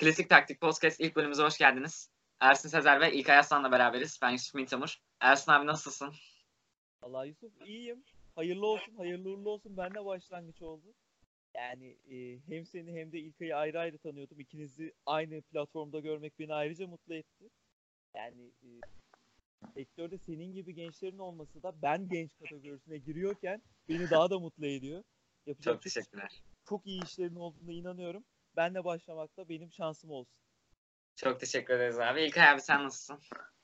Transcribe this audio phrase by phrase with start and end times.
[0.00, 2.10] Klasik Taktik Podcast ilk bölümümüze hoş geldiniz.
[2.40, 4.18] Ersin Sezer ve İlkay Aslan'la beraberiz.
[4.22, 4.96] Ben Yusuf Mintamur.
[5.20, 6.12] Ersin abi nasılsın?
[7.02, 8.04] Allah Yusuf iyiyim.
[8.34, 9.76] Hayırlı olsun, hayırlı uğurlu olsun.
[9.76, 10.94] Ben de başlangıç oldu.
[11.54, 14.40] Yani e, hem seni hem de İlkay'ı ayrı ayrı tanıyordum.
[14.40, 17.50] İkinizi aynı platformda görmek beni ayrıca mutlu etti.
[18.14, 18.68] Yani e,
[19.74, 25.04] sektörde senin gibi gençlerin olması da ben genç kategorisine giriyorken beni daha da mutlu ediyor.
[25.46, 26.42] Yapacak çok teşekkürler.
[26.68, 28.24] Çok iyi işlerin olduğuna inanıyorum.
[28.56, 30.40] Ben de başlamakta benim şansım olsun.
[31.16, 32.22] Çok teşekkür ederiz abi.
[32.22, 33.18] İlkay abi sen nasılsın?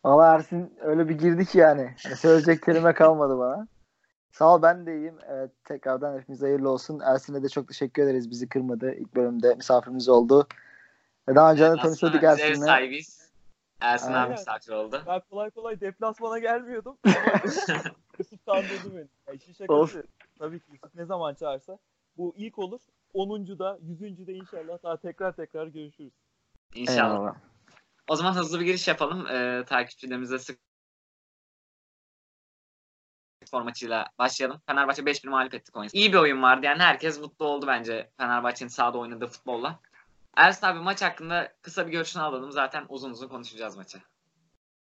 [0.04, 1.94] Valla Ersin öyle bir girdi ki yani.
[2.04, 3.68] yani söyleyecek kelime kalmadı bana.
[4.32, 5.18] Sağ ol ben de iyiyim.
[5.28, 7.00] Evet, tekrardan hepimiz hayırlı olsun.
[7.00, 8.30] Ersin'e de çok teşekkür ederiz.
[8.30, 8.94] Bizi kırmadı.
[8.94, 10.46] İlk bölümde misafirimiz oldu.
[11.28, 12.62] Ve daha önce de tanışıyorduk Ersin'le.
[12.62, 13.30] Ev sahibiyiz.
[13.80, 14.26] Ersin Aynen.
[14.26, 15.02] abi misafir oldu.
[15.06, 16.98] Ben kolay kolay deplasmana gelmiyordum.
[18.18, 19.08] Yusuf kandırdı beni.
[19.26, 19.74] Yani işin şakası.
[19.74, 19.96] Of.
[20.38, 21.78] Tabii ki Yusuf ne zaman çağırsa.
[22.16, 22.80] Bu ilk olur.
[23.16, 23.58] 10.
[23.58, 24.26] da 100.
[24.26, 26.12] de inşallah daha tekrar tekrar görüşürüz.
[26.74, 27.14] İnşallah.
[27.14, 27.36] Eyvallah.
[28.08, 29.26] O zaman hızlı bir giriş yapalım.
[29.26, 30.58] Ee, takipçilerimize sık
[33.44, 34.60] spor maçıyla başlayalım.
[34.66, 35.90] Fenerbahçe 5-1 mağlup etti Konya.
[35.92, 36.66] İyi bir oyun vardı.
[36.66, 39.80] Yani herkes mutlu oldu bence Fenerbahçe'nin sahada oynadığı futbolla.
[40.36, 42.52] Ersin abi maç hakkında kısa bir görüşünü alalım.
[42.52, 43.98] Zaten uzun uzun konuşacağız maçı.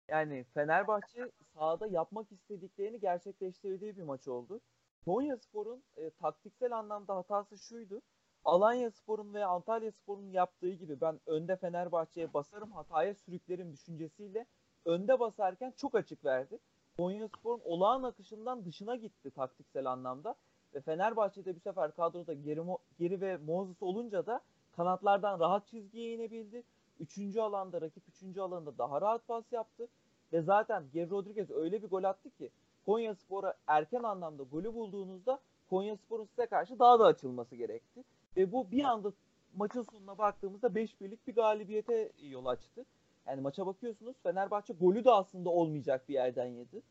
[0.08, 4.60] Yani Fenerbahçe sahada yapmak istediklerini gerçekleştirdiği bir maç oldu.
[5.04, 8.02] Konya Spor'un e, taktiksel anlamda hatası şuydu.
[8.46, 14.46] Alanya Spor'un ve Antalya Spor'un yaptığı gibi ben önde Fenerbahçe'ye basarım hataya sürüklerim düşüncesiyle
[14.84, 16.58] önde basarken çok açık verdi.
[16.96, 20.34] Konya Spor'un olağan akışından dışına gitti taktiksel anlamda.
[20.74, 22.60] Ve Fenerbahçe'de bu sefer kadroda geri,
[22.98, 24.40] geri ve Moses olunca da
[24.76, 26.62] kanatlardan rahat çizgiye inebildi.
[27.00, 29.88] Üçüncü alanda rakip üçüncü alanda daha rahat pas yaptı.
[30.32, 32.50] Ve zaten Geri Rodriguez öyle bir gol attı ki
[32.84, 38.04] Konya Spor'a erken anlamda golü bulduğunuzda Konya Spor'un size karşı daha da açılması gerekti.
[38.36, 39.12] Ve bu bir anda
[39.56, 42.84] maçın sonuna baktığımızda 5-1'lik bir galibiyete yol açtı.
[43.26, 46.82] Yani maça bakıyorsunuz Fenerbahçe golü de aslında olmayacak bir yerden yedi.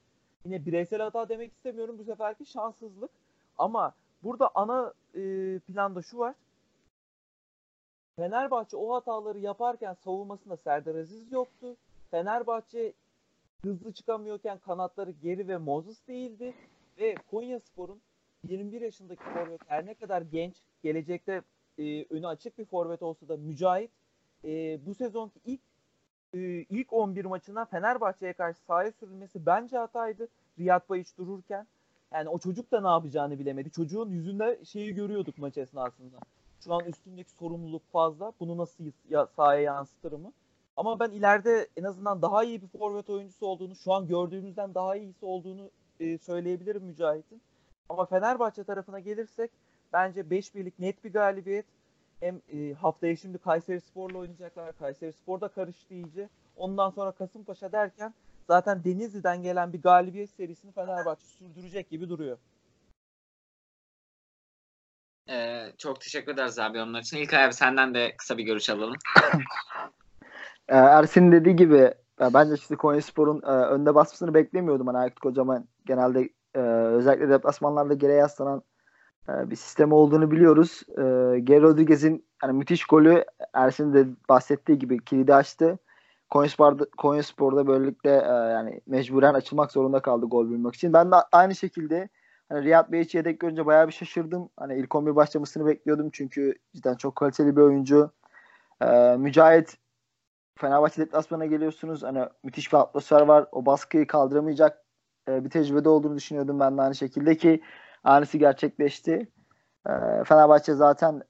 [0.46, 3.11] Yine bireysel hata demek istemiyorum bu seferki şanssızlık.
[3.58, 5.20] Ama burada ana e,
[5.60, 6.36] planda şu var.
[8.16, 11.76] Fenerbahçe o hataları yaparken savunmasında Serdar Aziz yoktu.
[12.11, 12.94] Fenerbahçe
[13.61, 16.54] hızlı çıkamıyorken kanatları geri ve Moses değildi.
[17.00, 18.02] Ve Konya Spor'un
[18.48, 20.55] 21 yaşındaki forvet her ne kadar genç,
[20.86, 21.42] gelecekte
[21.80, 23.92] e, önü açık bir forvet olsa da Mücahit
[24.44, 25.62] e, bu sezonki ilk
[26.34, 30.28] e, ilk 11 maçına Fenerbahçe'ye karşı sahaya sürülmesi bence hataydı.
[30.60, 31.68] Riyad Bayiç dururken.
[32.14, 33.72] Yani o çocuk da ne yapacağını bilemedi.
[33.72, 36.18] Çocuğun yüzünde şeyi görüyorduk maç esnasında.
[36.60, 38.34] Şu an üstündeki sorumluluk fazla.
[38.40, 40.34] Bunu nasıl ya, sahaya yansıtır mı?
[40.78, 44.96] Ama ben ileride en azından daha iyi bir forvet oyuncusu olduğunu, şu an gördüğümüzden daha
[44.96, 45.70] iyisi olduğunu
[46.00, 47.42] e, söyleyebilirim Mücahit'in.
[47.90, 49.52] Ama Fenerbahçe tarafına gelirsek
[49.95, 51.66] bence 5 birlik net bir galibiyet.
[52.20, 54.78] Hem e, haftaya şimdi Kayseri Spor'la oynayacaklar.
[54.80, 56.30] Kayseri Spor da karıştı iyice.
[56.56, 58.14] Ondan sonra Kasımpaşa derken
[58.48, 62.38] zaten Denizli'den gelen bir galibiyet serisini Fenerbahçe sürdürecek gibi duruyor.
[65.30, 67.17] Ee, çok teşekkür ederiz abi onlar için.
[67.17, 68.95] İlk abi senden de kısa bir görüş alalım.
[70.70, 74.88] Ee, Ersin dediği gibi bence işte Konyaspor'un e, önde basmasını beklemiyordum.
[74.88, 78.64] Hani Aykut Kocaman genelde e, özellikle deplasmanlarda geri yaslanan
[79.27, 80.81] bir sistem olduğunu biliyoruz.
[80.89, 81.02] E,
[81.39, 85.80] Geri Rodriguez'in yani müthiş golü Ersin de bahsettiği gibi kilidi açtı.
[86.30, 90.93] Konyaspor'da, Konyaspor'da böylelikle e, yani mecburen açılmak zorunda kaldı gol bulmak için.
[90.93, 92.09] Ben de aynı şekilde
[92.49, 94.49] hani Riyad Bey'i yedek görünce bayağı bir şaşırdım.
[94.58, 98.11] Hani ilk 11 başlamasını bekliyordum çünkü cidden çok kaliteli bir oyuncu.
[98.81, 99.77] E, Mücahit
[100.57, 102.03] Fenerbahçe deplasmana geliyorsunuz.
[102.03, 103.45] Hani müthiş bir atmosfer var.
[103.52, 104.86] O baskıyı kaldıramayacak
[105.30, 107.61] e, bir tecrübede olduğunu düşünüyordum ben de aynı şekilde ki
[108.05, 109.32] aynısı gerçekleşti.
[109.89, 109.92] E,
[110.26, 111.21] Fenerbahçe zaten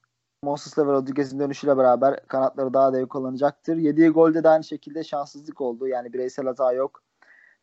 [0.42, 3.76] Monses'la ve Rodriguez'in dönüşüyle beraber kanatları daha da kullanacaktır.
[3.76, 5.86] Yediği golde de aynı şekilde şanssızlık oldu.
[5.86, 7.02] Yani bireysel hata yok.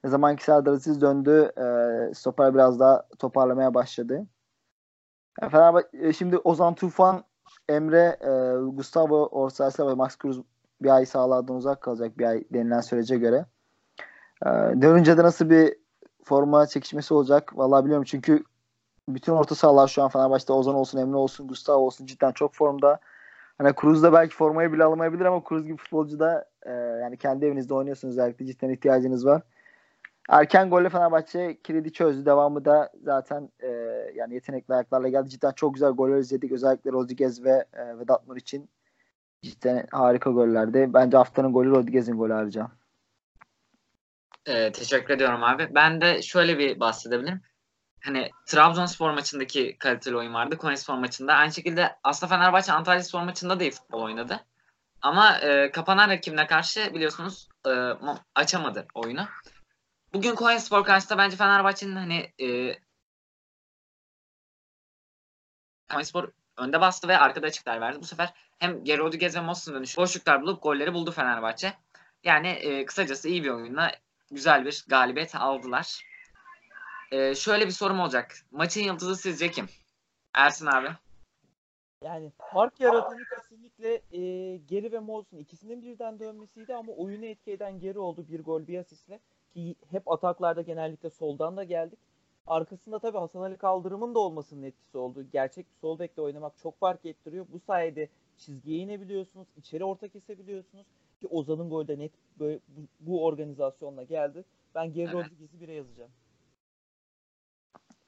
[0.04, 4.26] Ne zaman ki Serdar Aziz döndü e, stoper biraz daha toparlamaya başladı.
[5.42, 7.24] Yani Fenerbahçe, şimdi Ozan Tufan,
[7.70, 8.32] Emre, e,
[8.76, 10.42] Gustavo Orsaysa ve Max Cruz
[10.82, 13.46] bir ay sahalardan uzak kalacak bir ay denilen sürece göre.
[14.46, 14.50] E,
[14.82, 15.78] dönünce de nasıl bir
[16.24, 17.58] forma çekişmesi olacak.
[17.58, 18.44] Vallahi biliyorum çünkü
[19.10, 23.00] bütün orta sahalar şu an Fenerbahçe'de Ozan olsun, Emre olsun, Gustavo olsun cidden çok formda.
[23.58, 27.46] Hani Cruz da belki formayı bile alamayabilir ama Cruz gibi futbolcu da e, yani kendi
[27.46, 29.42] evinizde oynuyorsunuz özellikle cidden ihtiyacınız var.
[30.30, 32.26] Erken golle Fenerbahçe kilidi çözdü.
[32.26, 33.68] Devamı da zaten e,
[34.16, 35.30] yani yetenekli ayaklarla geldi.
[35.30, 36.52] Cidden çok güzel goller izledik.
[36.52, 38.70] Özellikle Rodriguez ve e, Vedat Nur için
[39.42, 40.90] cidden harika gollerdi.
[40.94, 42.68] Bence haftanın golü Rodriguez'in golü ayrıca.
[44.46, 45.70] Ee, teşekkür ediyorum abi.
[45.76, 47.42] Ben de şöyle bir bahsedebilirim.
[48.06, 50.58] Hani Trabzonspor maçındaki kaliteli oyun vardı.
[50.58, 51.34] Konyaspor maçında.
[51.34, 54.46] Aynı şekilde aslında Fenerbahçe Antalya Spor maçında da iyi futbol oynadı.
[55.02, 57.72] Ama e, kapanan rakibine karşı biliyorsunuz e,
[58.36, 59.28] açamadı oyunu.
[60.14, 62.78] Bugün Konyaspor karşısında bence Fenerbahçe'nin hani e,
[65.92, 68.00] Konyaspor önde bastı ve arkada açıklar verdi.
[68.02, 71.74] Bu sefer hem Geri Rodriguez ve Mos'un dönüşü boşluklar bulup golleri buldu Fenerbahçe.
[72.24, 73.92] Yani e, kısacası iyi bir oyunla
[74.32, 76.13] güzel bir galibiyet aldılar.
[77.14, 78.36] E, şöyle bir sorum olacak.
[78.52, 79.66] Maçın yıldızı sizce kim?
[80.34, 80.88] Ersin abi.
[82.04, 87.80] Yani fark yaratanı kesinlikle e, Geri ve Molson ikisinin birden dönmesiydi ama oyunu etki eden
[87.80, 89.20] Geri oldu bir gol bir asistle
[89.54, 92.00] ki hep ataklarda genellikle soldan da geldik.
[92.48, 95.26] Arkasında tabii Hasan Ali Kaldırım'ın da olmasının etkisi oldu.
[95.34, 97.46] Gerçek bir sol bekle oynamak çok fark ettiriyor.
[97.54, 100.86] Bu sayede çizgiye inebiliyorsunuz, içeri orta kesebiliyorsunuz
[101.22, 104.46] ki Ozan'ın golü de net böyle bu, bu organizasyonla geldi.
[104.76, 105.16] Ben Geri Evet.
[105.16, 106.12] Rodriguez'i bire yazacağım.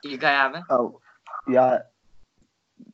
[0.03, 0.57] İlgay abi.
[1.47, 1.92] Ya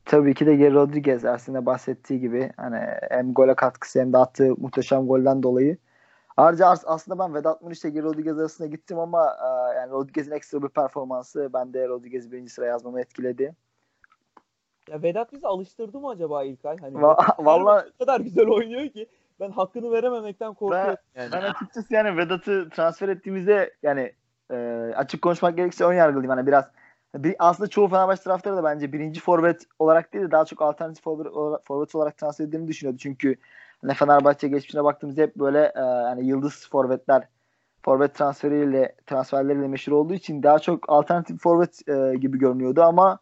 [0.05, 4.55] tabii ki de Geri Rodriguez Ersin'e bahsettiği gibi hani hem gole katkısı hem de attığı
[4.57, 5.77] muhteşem golden dolayı.
[6.37, 10.31] Ayrıca as- aslında ben Vedat Muriç ile Geri Rodriguez arasında gittim ama e, yani Rodriguez'in
[10.31, 13.55] ekstra bir performansı ben de Rodriguez'i birinci sıraya yazmamı etkiledi.
[14.89, 16.77] Ya Vedat bizi alıştırdı mı acaba İlkay?
[16.77, 19.07] Hani Va- maç o kadar güzel oynuyor ki
[19.39, 20.97] ben hakkını verememekten korkuyorum.
[21.15, 21.31] yani.
[21.31, 24.13] Ben açıkçası yani Vedat'ı transfer ettiğimizde yani
[24.51, 24.55] e,
[24.95, 26.29] açık konuşmak gerekirse ön yargılıyım.
[26.29, 26.65] Hani biraz
[27.39, 31.95] aslında çoğu Fenerbahçe taraftarı da bence birinci forvet olarak değil de daha çok alternatif forvet
[31.95, 32.97] olarak, transfer edildiğini düşünüyordu.
[32.97, 33.35] Çünkü
[33.81, 37.27] hani Fenerbahçe geçmişine baktığımızda hep böyle e, yani yıldız forvetler
[37.83, 43.19] forvet transferiyle transferleriyle meşhur olduğu için daha çok alternatif forvet e, gibi görünüyordu ama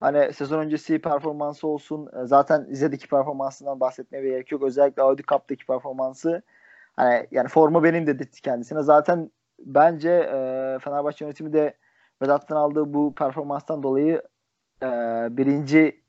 [0.00, 4.62] hani sezon öncesi performansı olsun e, zaten Rize'deki performansından bahsetmeye gerek yok.
[4.62, 6.42] Özellikle Audi Cup'taki performansı
[6.96, 8.82] hani yani forma benim dedirtti kendisine.
[8.82, 11.74] Zaten bence e, Fenerbahçe yönetimi de
[12.22, 14.22] Vedat'tan aldığı bu performanstan dolayı
[14.82, 14.86] e,
[15.30, 16.00] birinci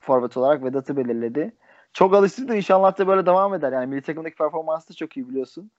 [0.00, 1.52] forvet olarak Vedat'ı belirledi.
[1.92, 2.56] Çok alıştırdı.
[2.56, 3.72] İnşallah da böyle devam eder.
[3.72, 5.70] Yani milli takımdaki performansı da çok iyi biliyorsun.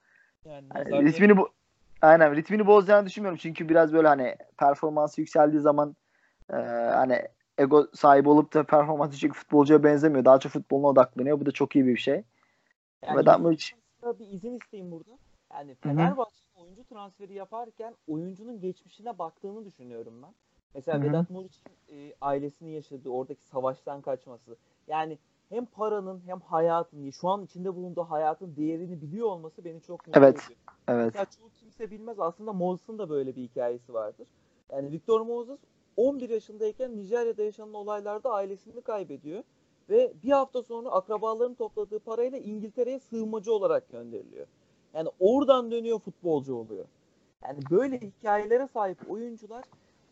[0.44, 1.48] Yani Yani ritmini bu
[2.02, 3.38] aynen ritmini bozacağını düşünmüyorum.
[3.42, 5.96] Çünkü biraz böyle hani performansı yükseldiği zaman
[6.50, 6.56] e,
[6.94, 7.28] hani
[7.58, 10.24] ego sahibi olup da performans düşük futbolcuya benzemiyor.
[10.24, 11.40] Daha çok futboluna odaklanıyor.
[11.40, 12.24] Bu da çok iyi bir şey.
[13.06, 13.74] Yani Vedat Muriç
[14.18, 15.10] bir izin isteyeyim burada.
[15.54, 16.16] Yani hı.
[16.64, 20.34] Oyuncu transferi yaparken oyuncunun geçmişine baktığını düşünüyorum ben.
[20.74, 21.08] Mesela Hı hı.
[21.08, 24.56] Vedat Muriç'in e, ailesini yaşadığı, oradaki savaştan kaçması.
[24.86, 25.18] Yani
[25.48, 30.20] hem paranın hem hayatın, şu an içinde bulunduğu hayatın değerini biliyor olması beni çok mutlu
[30.20, 30.34] Evet.
[30.44, 30.58] ediyor.
[30.88, 31.04] evet.
[31.06, 32.20] Mesela çoğu kimse bilmez.
[32.20, 34.26] Aslında Moses'ın da böyle bir hikayesi vardır.
[34.72, 35.58] Yani Victor Moses
[35.96, 39.42] 11 yaşındayken Nijerya'da yaşanan olaylarda ailesini kaybediyor.
[39.88, 44.46] Ve bir hafta sonra akrabaların topladığı parayla İngiltere'ye sığınmacı olarak gönderiliyor.
[44.94, 46.84] Yani oradan dönüyor futbolcu oluyor.
[47.44, 49.64] Yani böyle hikayelere sahip oyuncular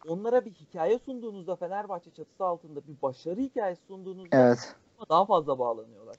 [0.09, 4.77] onlara bir hikaye sunduğunuzda Fenerbahçe çatısı altında bir başarı hikayesi sunduğunuzda Evet.
[5.11, 6.17] daha fazla bağlanıyorlar.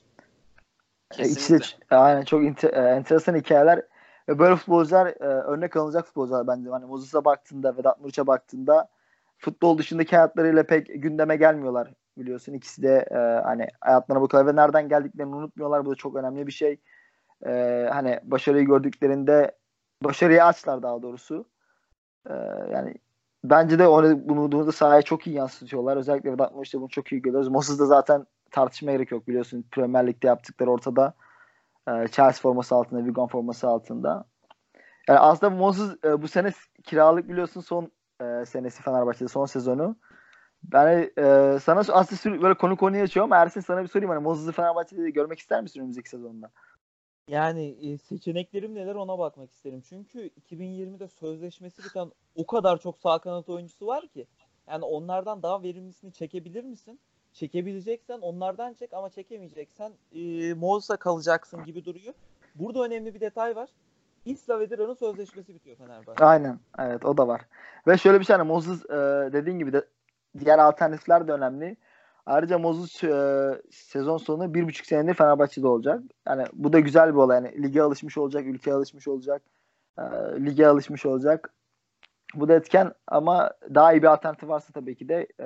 [1.18, 1.96] E, İkisi de Kesinlikle.
[1.96, 3.82] ç- aynen çok ente- e, enteresan hikayeler.
[4.30, 6.70] Ve böyle futbolcular e, örnek alınacak futbolcular bence.
[6.70, 8.90] Hani Mozes'a baktığında, Vedat Muriç'e baktığında
[9.38, 12.54] futbol dışındaki hayatlarıyla pek gündeme gelmiyorlar biliyorsun.
[12.54, 15.86] İkisi de e, hani hayatlarına bakıyorlar ve nereden geldiklerini unutmuyorlar.
[15.86, 16.78] Bu da çok önemli bir şey.
[17.46, 19.52] E, hani başarıyı gördüklerinde
[20.04, 21.46] başarıyı açlar daha doğrusu.
[22.30, 22.34] E,
[22.74, 22.96] yani
[23.44, 25.98] bence de onu, bunu, da sahaya çok iyi yansıtıyorlar.
[25.98, 27.50] Özellikle Vedat Muriç'te bunu çok iyi görüyoruz.
[27.50, 29.66] Moses da zaten tartışmaya gerek yok biliyorsun.
[29.72, 31.14] Premier Lig'de yaptıkları ortada.
[31.88, 34.26] Ee, Chelsea forması altında, Wigan forması altında.
[35.08, 36.52] Yani aslında Moses e, bu sene
[36.84, 37.92] kiralık biliyorsun son
[38.22, 39.96] e, senesi Fenerbahçe'de son sezonu.
[40.64, 44.10] Ben e, sana aslında böyle konu konuya açıyor ama Ersin sana bir sorayım.
[44.10, 46.52] Hani Moses'ı Fenerbahçe'de görmek ister misin önümüzdeki sezonda?
[47.28, 49.82] Yani e, seçeneklerim neler ona bakmak isterim.
[49.90, 54.28] Çünkü 2020'de sözleşmesi biten o kadar çok sağ kanat oyuncusu var ki.
[54.68, 57.00] Yani onlardan daha verimlisini çekebilir misin?
[57.34, 62.14] Çekebileceksen onlardan çek ama çekemeyeceksen e, Moses'a kalacaksın gibi duruyor.
[62.56, 63.70] Burada önemli bir detay var.
[64.26, 66.26] Isla ve Diran'ın sözleşmesi bitiyor Fenerbahçe.
[66.26, 66.60] Aynen.
[66.80, 67.42] Evet o da var.
[67.88, 68.94] Ve şöyle bir şey hani Moses e,
[69.34, 69.86] dediğin gibi de
[70.40, 71.78] diğer alternatifler de önemli.
[72.26, 76.04] Ayrıca Moses e, sezon sonu bir buçuk senedir Fenerbahçe'de olacak.
[76.28, 77.36] Yani bu da güzel bir olay.
[77.36, 79.42] Yani lige alışmış olacak, ülkeye alışmış olacak,
[79.98, 80.02] e,
[80.46, 81.54] lige alışmış olacak.
[82.36, 85.46] Bu da etken ama daha iyi bir alternatif varsa tabii ki de e,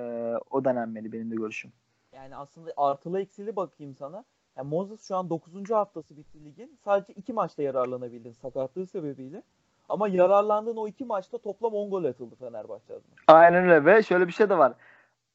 [0.52, 1.72] o denenmeli benim de görüşüm.
[2.14, 4.24] Yani aslında artılı eksili bakayım sana.
[4.58, 5.72] Yani Moses şu an 9.
[5.72, 6.78] haftası bitti ligin.
[6.86, 9.44] Sadece 2 maçta yararlanabildin sakatlığı sebebiyle.
[9.90, 13.16] Ama yararlandığın o iki maçta toplam 10 gol atıldı Fenerbahçe adına.
[13.28, 14.74] Aynen öyle ve şöyle bir şey de var.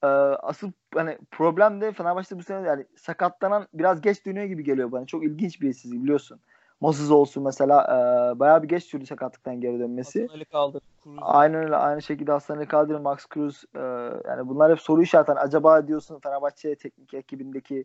[0.05, 4.93] Ee, asıl hani problem de Fenerbahçe bu sene yani sakatlanan biraz geç dönüyor gibi geliyor
[4.93, 5.07] bana.
[5.07, 6.41] Çok ilginç bir çizgi biliyorsun.
[6.81, 10.23] Moses olsun mesela e, bayağı bir geç sürdü sakatlıktan geri dönmesi.
[10.23, 10.81] Hasan Ali kaldı.
[11.05, 11.19] Cruz.
[11.21, 11.77] Aynen öyle.
[11.77, 13.81] Aynı şekilde Hasan Ali Max Cruz e,
[14.29, 15.33] yani bunlar hep soru işareti.
[15.33, 17.85] Hani acaba diyorsun Fenerbahçe teknik ekibindeki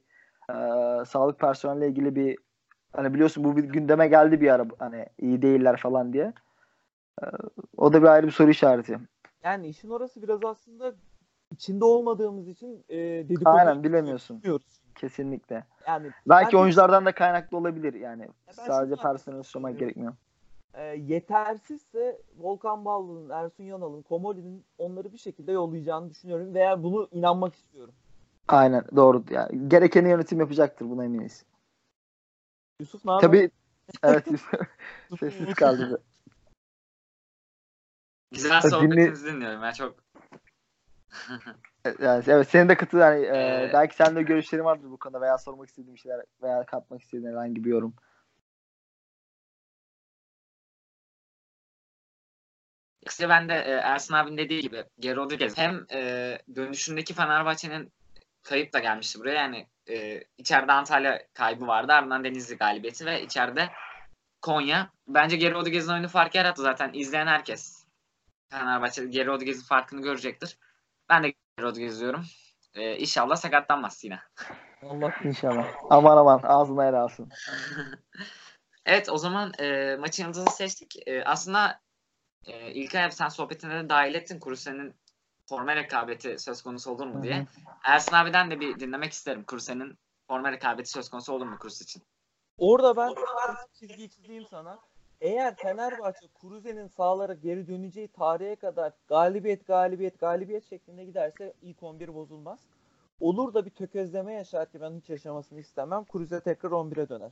[0.49, 0.53] e,
[1.05, 2.37] sağlık personeliyle ilgili bir
[2.93, 6.33] hani biliyorsun bu bir gündeme geldi bir ara hani iyi değiller falan diye.
[7.23, 7.25] E,
[7.77, 8.99] o da bir ayrı bir soru işareti.
[9.43, 10.93] Yani işin orası biraz aslında
[11.57, 14.37] içinde olmadığımız için e, dedikodu Aynen bilemiyorsun.
[14.43, 14.65] bilmiyoruz.
[14.95, 15.63] Kesinlikle.
[15.87, 18.27] Yani Belki ben- oyunculardan da kaynaklı olabilir yani.
[18.47, 19.95] ben Sadece personel suçlamak düşünüyorum.
[19.95, 20.13] gerekmiyor.
[20.73, 20.83] e,
[21.13, 27.93] yetersizse Volkan Ballı'nın, Ersun Yanal'ın, Komoli'nin onları bir şekilde yollayacağını düşünüyorum veya bunu inanmak istiyorum.
[28.47, 29.23] Aynen doğru.
[29.29, 31.45] Yani gerekeni yönetim yapacaktır buna eminiz.
[32.79, 33.11] Yusuf ne?
[33.21, 33.49] Tabii
[34.03, 34.51] evet Yusuf
[35.19, 36.03] sessiz kaldı.
[38.31, 39.61] Güzel sohbetinizi dinliyorum.
[39.61, 39.95] Ben çok
[41.99, 45.21] Yani, evet senin de katı yani e, Ee, belki senin de görüşlerin vardır bu konuda
[45.21, 47.95] veya sormak istediğin şeyler veya katmak istediğin herhangi bir yorum.
[53.01, 57.91] İşte ben de e, Ersin abinin dediği gibi Geri Rodriguez hem e, dönüşündeki Fenerbahçe'nin
[58.43, 59.33] kayıp da gelmişti buraya.
[59.41, 61.93] Yani e, içeride Antalya kaybı vardı.
[61.93, 63.69] Ardından Denizli galibiyeti ve içeride
[64.41, 64.91] Konya.
[65.07, 66.91] Bence Geri Rodriguez'in oyunu fark yarattı zaten.
[66.93, 67.85] izleyen herkes
[68.49, 70.57] Fenerbahçe'de Geri Rodriguez'in farkını görecektir.
[71.09, 72.25] Ben de Geri Rodriguez diyorum.
[72.73, 74.19] E, inşallah sakatlanmaz yine.
[74.83, 75.67] Allah İnşallah.
[75.89, 77.29] Aman aman ağzına el alsın.
[78.85, 81.07] Evet o zaman e, maçın yıldızını seçtik.
[81.07, 81.81] E, aslında
[82.45, 84.39] e, İlkay abi sen sohbetine de dahil ettin.
[84.39, 84.95] Kuruse'nin
[85.49, 87.23] forma rekabeti söz konusu olur mu Hı hı.
[87.23, 87.47] diye.
[87.83, 89.43] Ersin abiden de bir dinlemek isterim.
[89.43, 89.97] Kuruse'nin
[90.27, 92.03] forma rekabeti söz konusu olur mu Kurus için?
[92.57, 93.15] Orada ben
[93.73, 94.79] çizgiyi çizeyim sana.
[95.21, 102.15] Eğer Fenerbahçe Kuruze'nin sahalara geri döneceği tarihe kadar galibiyet galibiyet galibiyet şeklinde giderse ilk 11
[102.15, 102.59] bozulmaz.
[103.19, 106.03] Olur da bir tökezleme yaşar ki ben hiç yaşamasını istemem.
[106.03, 107.31] Kuruze tekrar 11'e döner.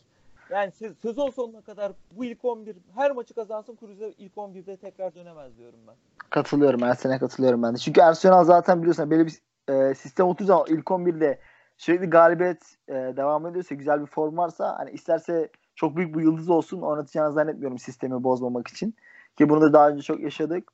[0.49, 5.15] Yani se- sezon sonuna kadar bu ilk 11 her maçı kazansın Kuruze ilk 11'de tekrar
[5.15, 5.95] dönemez diyorum ben.
[6.29, 6.81] Katılıyorum.
[6.81, 7.77] Her sene katılıyorum ben de.
[7.77, 9.41] Çünkü Arsenal zaten biliyorsun böyle bir
[9.73, 11.39] e, sistem 30 ama ilk 11'de
[11.77, 16.49] sürekli galibiyet e, devam ediyorsa güzel bir form varsa hani isterse çok büyük bir yıldız
[16.49, 18.95] olsun oynatacağını zannetmiyorum sistemi bozmamak için.
[19.37, 20.71] Ki bunu da daha önce çok yaşadık.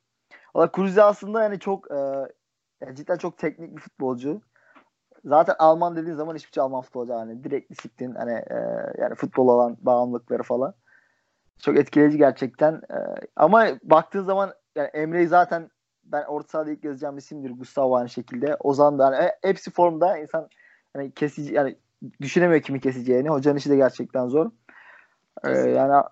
[0.54, 1.96] Valla Kruse aslında yani çok e,
[2.80, 4.40] yani cidden çok teknik bir futbolcu.
[5.24, 8.56] Zaten Alman dediğin zaman hiçbir şey Alman futbolcu hani direkt disiplin hani e,
[8.98, 10.74] yani futbol olan bağımlılıkları falan.
[11.62, 12.74] Çok etkileyici gerçekten.
[12.74, 12.96] E,
[13.36, 15.70] ama baktığın zaman yani Emre'yi zaten
[16.04, 17.50] ben orta sahada ilk yazacağım isimdir.
[17.50, 18.56] Gustavo aynı şekilde.
[18.60, 20.48] Ozan da hani hepsi formda insan
[20.92, 21.76] hani kesici yani
[22.20, 23.28] düşünemiyor kimi keseceğini.
[23.28, 24.50] Hocanın işi de gerçekten zor.
[25.44, 26.04] Ee, yani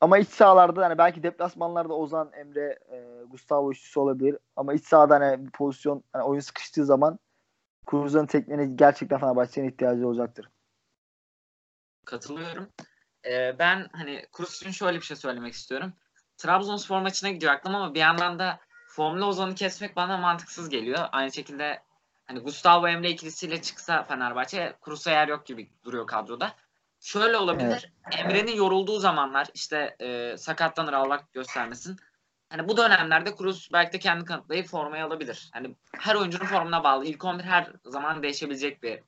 [0.00, 4.38] ama iç sahalarda hani belki deplasmanlarda Ozan, Emre, e, Gustavo üçlüsü olabilir.
[4.56, 7.18] Ama iç sahada hani bir pozisyon hani oyun sıkıştığı zaman
[7.90, 10.48] Cruz'un tekniğine gerçekten Fenerbahçe'nin ihtiyacı olacaktır.
[12.04, 12.68] Katılıyorum.
[13.26, 15.92] Ee, ben hani için şöyle bir şey söylemek istiyorum.
[16.36, 20.98] Trabzonspor maçına gidiyor aklım ama bir yandan da Formula Ozan'ı kesmek bana mantıksız geliyor.
[21.12, 21.82] Aynı şekilde
[22.26, 26.52] hani Gustavo Emre ikilisiyle çıksa Fenerbahçe Kurus'a yer yok gibi duruyor kadroda.
[27.00, 27.92] Şöyle olabilir.
[28.18, 31.96] Emre'nin yorulduğu zamanlar işte e, sakatlanır Allah göstermesin.
[32.48, 35.50] Hani bu dönemlerde Kurus belki de kendi kanıtlayıp formayı alabilir.
[35.52, 37.04] Hani her oyuncunun formuna bağlı.
[37.04, 39.00] İlk 11 her zaman değişebilecek bir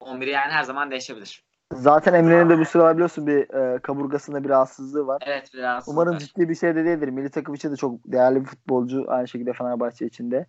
[0.00, 1.44] 11 yani her zaman değişebilir.
[1.72, 5.22] Zaten Emre'nin de bu sıralar biliyorsun bir e, kaburgasında bir rahatsızlığı var.
[5.26, 5.88] Evet biraz.
[5.88, 7.08] Umarım ciddi bir şey de değildir.
[7.08, 9.04] Milli takım için de çok değerli bir futbolcu.
[9.08, 10.46] Aynı şekilde Fenerbahçe için de.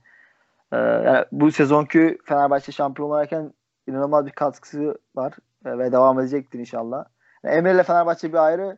[0.72, 3.54] Ee, yani bu sezonki Fenerbahçe şampiyon olarken
[3.88, 5.34] inanılmaz bir katkısı var.
[5.66, 7.06] Ve devam edecektir inşallah.
[7.44, 8.78] Yani Emre ile Fenerbahçe bir ayrı.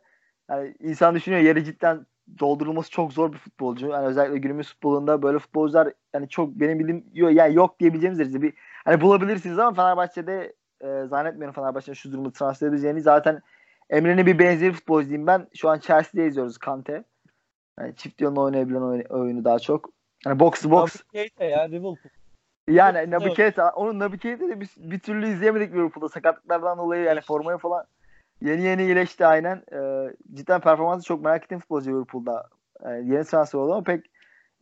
[0.50, 2.06] Yani insan düşünüyor yeri cidden
[2.40, 3.88] doldurulması çok zor bir futbolcu.
[3.88, 8.54] Yani özellikle günümüz futbolunda böyle futbolcular yani çok benim bildiğim yani yok diyebileceğimiz derecede bir
[8.86, 13.02] hani bulabilirsiniz ama Fenerbahçe'de e, zannetmiyorum Fenerbahçe'nin şu durumu transfer edeceğini.
[13.02, 13.42] Zaten
[13.90, 15.48] Emre'nin bir benzeri futbolcu diyeyim ben.
[15.56, 17.04] Şu an Chelsea'de izliyoruz Kante.
[17.80, 19.90] Yani çift yönlü oynayabilen oyunu, daha çok.
[20.26, 20.96] Yani box box.
[20.96, 21.96] Nabi Keita ya Liverpool.
[22.68, 24.20] Yani Keita, onun da bir,
[24.78, 26.10] bir türlü izleyemedik Liverpool'da.
[26.10, 27.86] Sakatlıklardan dolayı yani formaya falan
[28.42, 29.64] yeni yeni iyileşti aynen.
[29.74, 32.50] Ee, cidden performansı çok merak ettiğim futbolcu Liverpool'da.
[32.84, 34.06] Yani yeni transfer oldu ama pek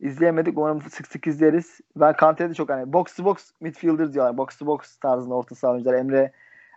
[0.00, 0.58] izleyemedik.
[0.58, 1.80] Umarım sık sık izleriz.
[1.96, 4.36] Ben Kante'de de çok hani box to box midfielder diyorlar.
[4.36, 5.94] Box to box tarzında orta saha oyuncular.
[5.94, 6.32] Emre,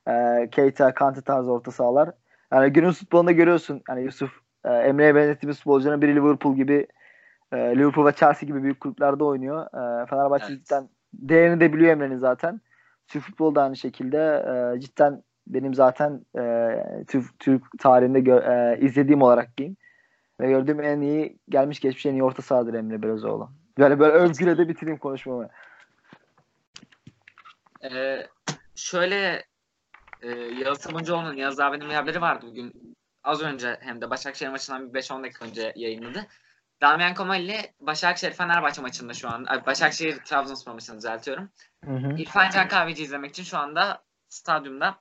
[0.07, 2.11] e, Keita, Kante tarzı orta sahalar.
[2.53, 3.81] Yani günümüz futbolunda görüyorsun.
[3.87, 4.31] Hani Yusuf,
[4.65, 6.87] e, Emre'ye benzettiğimiz futbolcuların biri Liverpool gibi
[7.51, 9.65] e, Liverpool ve Chelsea gibi büyük kulüplerde oynuyor.
[9.65, 10.65] E, Fenerbahçe Evet.
[10.65, 12.61] cidden değerini de biliyor Emre'nin zaten.
[13.07, 14.17] Türk futbolu da aynı şekilde.
[14.75, 16.75] E, cidden benim zaten e,
[17.07, 19.77] Türk, Türk tarihinde gö- e, izlediğim olarak diyeyim.
[20.39, 23.49] Ve gördüğüm en iyi gelmiş geçmiş en iyi orta sahadır Emre Belözoğlu.
[23.77, 25.49] Böyle böyle övgüyle de bitireyim konuşmamı.
[27.83, 28.27] Ee,
[28.75, 29.43] şöyle
[30.21, 32.95] e, Yağız Sabuncuoğlu'nun Yağız abinin haberi vardı bugün.
[33.23, 36.27] Az önce hem de Başakşehir maçından bir 5-10 dakika önce yayınladı.
[36.81, 41.49] Damian Komali Başakşehir Fenerbahçe maçında şu an Başakşehir Trabzonspor maçını düzeltiyorum.
[41.85, 42.13] Hı hı.
[42.17, 44.95] İrfan Can Kahveci izlemek için şu anda stadyumda.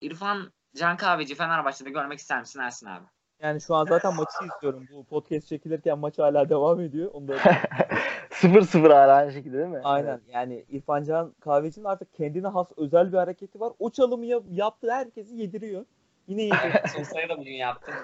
[0.00, 3.04] İrfan Can Kahveci Fenerbahçe'de görmek ister misin Ersin abi?
[3.42, 4.88] Yani şu an zaten maçı izliyorum.
[4.92, 7.10] Bu podcast çekilirken maç hala devam ediyor.
[7.12, 7.36] Onu da
[8.30, 9.80] 0-0 hala aynı şekilde değil mi?
[9.84, 10.20] Aynen.
[10.28, 13.72] Yani İrfan Can Kahveci'nin artık kendine has özel bir hareketi var.
[13.78, 15.84] O çalımı yap- yaptığı herkesi yediriyor.
[16.26, 16.88] Yine yediriyor.
[16.96, 17.94] Sosa'yı da bugün yaptım.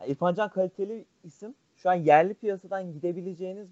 [0.00, 1.54] Yani İrfan Can kaliteli isim.
[1.84, 3.68] Şu an yerli piyasadan gidebileceğiniz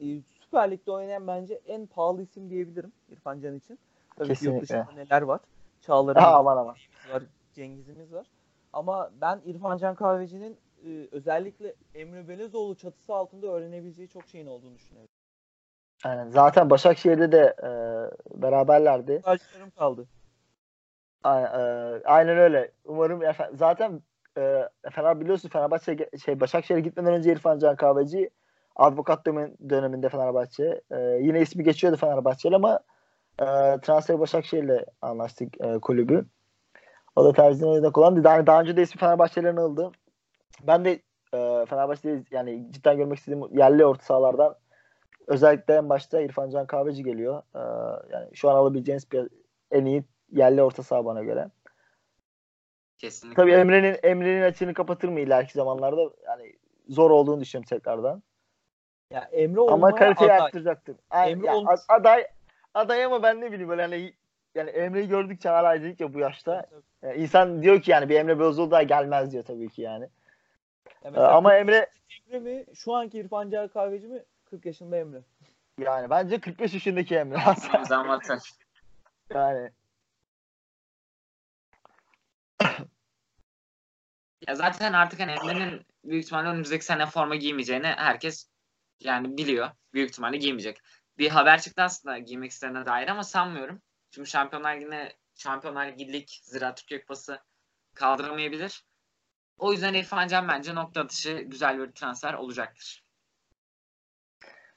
[0.00, 3.78] e, Süper Lig'de oynayan bence en pahalı isim diyebilirim İrfan Can için.
[4.16, 4.62] Tabii ki yurt Kesinlikle.
[4.62, 5.40] dışında neler var.
[5.80, 6.76] Çağlar'ın aman aman.
[7.12, 7.22] var,
[7.54, 8.26] Cengiz'imiz var.
[8.72, 14.74] Ama ben İrfan Can Kahveci'nin e, özellikle Emre Belezoğlu çatısı altında öğrenebileceği çok şeyin olduğunu
[14.74, 15.10] düşünüyorum.
[16.04, 16.28] Aynen.
[16.28, 17.70] Zaten Başakşehir'de de e,
[18.42, 19.22] beraberlerdi.
[19.24, 20.06] Karşılarım kaldı.
[21.24, 21.62] A- e,
[22.04, 22.72] aynen öyle.
[22.84, 23.22] Umarım
[23.54, 24.02] zaten
[24.36, 28.30] e, Fener biliyorsun Fenerbahçe şey Başakşehir'e gitmeden önce İrfan Can Kahveci
[28.78, 30.80] dönem- döneminde Fenerbahçe.
[30.90, 32.80] E, yine ismi geçiyordu Fenerbahçe'yle ama
[33.38, 33.44] e,
[33.80, 36.26] transfer Başakşehir'le anlaştık e, kulübü.
[37.16, 38.24] O da tercihine uygun kullandı.
[38.24, 39.90] Daha, daha önce de ismi Fenerbahçe'lerin aldı.
[40.62, 40.92] Ben de
[41.32, 44.54] e, Fenerbahçe'de yani cidden görmek istediğim yerli orta sahalardan
[45.26, 47.42] özellikle en başta İrfan Can Kahveci geliyor.
[47.54, 47.58] E,
[48.12, 49.06] yani şu an alabileceğiniz
[49.70, 51.48] en iyi yerli orta saha bana göre.
[52.98, 53.42] Kesinlikle.
[53.42, 56.10] Tabii Emre'nin Emre'nin açığını kapatır mı ileriki zamanlarda?
[56.26, 56.56] Yani
[56.88, 58.22] zor olduğunu düşünüyorum tekrardan.
[59.10, 60.44] Ya Emre Ama kaliteyi aday.
[60.46, 60.96] arttıracaktır.
[61.10, 61.80] Ay- Emre ya, olmuş.
[61.88, 62.26] aday
[62.74, 64.14] aday ama ben ne bileyim böyle hani
[64.54, 66.66] yani Emre'yi gördükçe hala dedik ya bu yaşta.
[67.02, 70.08] Yani insan diyor ki yani bir Emre Belözoğlu daha gelmez diyor tabii ki yani.
[71.04, 71.90] Ya Ee, ama Emre
[72.30, 72.64] Emre mi?
[72.74, 74.22] Şu anki İrfan Can Kahveci mi?
[74.50, 75.18] 40 yaşında Emre.
[75.78, 77.36] yani bence 45 yaşındaki Emre.
[77.88, 78.20] Zaman
[79.34, 79.70] yani
[84.48, 88.50] Ya zaten artık hani Emre'nin büyük ihtimalle önümüzdeki sene forma giymeyeceğini herkes
[89.00, 89.70] yani biliyor.
[89.92, 90.78] Büyük ihtimalle giymeyecek.
[91.18, 93.82] Bir haber çıktı aslında giymek istediğine dair ama sanmıyorum.
[94.10, 97.40] Çünkü Şampiyonlar Ligi'ne Şampiyonlar Ligi Lig, Zira Türkiye Kupası
[97.94, 98.84] kaldıramayabilir.
[99.58, 103.04] O yüzden İrfan Can bence nokta atışı güzel bir transfer olacaktır.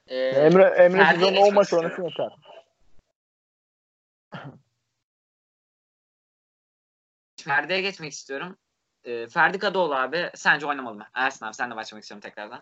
[0.07, 2.31] Ee, Emre Emre sezonun 10 geçmek maç oynasın yeter.
[7.43, 8.57] Ferdi'ye geçmek istiyorum.
[9.03, 11.05] Ee, Ferdi Kadıoğlu abi sence oynamalı mı?
[11.13, 12.59] Ersin abi sen de başlamak istiyorum tekrardan.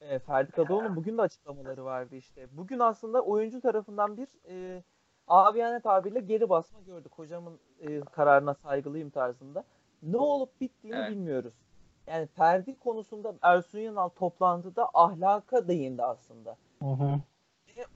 [0.00, 2.46] E, Ferdi Kadıoğlu'nun bugün de açıklamaları vardı işte.
[2.52, 4.82] Bugün aslında oyuncu tarafından bir e,
[5.28, 7.12] abiyane tabirle geri basma gördük.
[7.16, 9.64] Hocamın e, kararına saygılıyım tarzında.
[10.02, 11.10] Ne olup bittiğini Evet.
[11.10, 11.54] bilmiyoruz.
[12.06, 16.56] Yani Ferdi konusunda Ersun Yanal toplantıda ahlaka değindi aslında.
[16.82, 17.20] Ve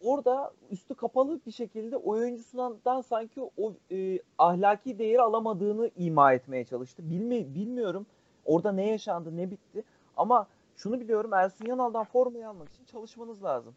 [0.05, 7.11] orada üstü kapalı bir şekilde oyuncusundan sanki o e, ahlaki değeri alamadığını ima etmeye çalıştı.
[7.11, 8.07] Bilmi bilmiyorum
[8.45, 9.85] orada ne yaşandı ne bitti
[10.17, 13.75] ama şunu biliyorum Ersun Yanal'dan formayı almak için çalışmanız lazım.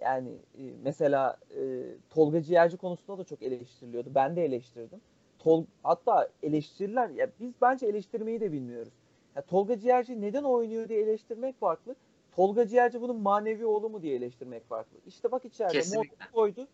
[0.00, 4.10] Yani e, mesela e, Tolga Ciğerci konusunda da çok eleştiriliyordu.
[4.14, 5.00] Ben de eleştirdim.
[5.38, 8.92] Tol hatta eleştiriler ya biz bence eleştirmeyi de bilmiyoruz.
[9.36, 11.94] Ya Tolga Ciğerci neden oynuyor diye eleştirmek farklı.
[12.36, 14.98] Tolga Ciğerci bunun manevi oğlu mu diye eleştirmek farklı.
[15.06, 16.16] İşte bak içeride Kesinlikle.
[16.32, 16.68] Koydu.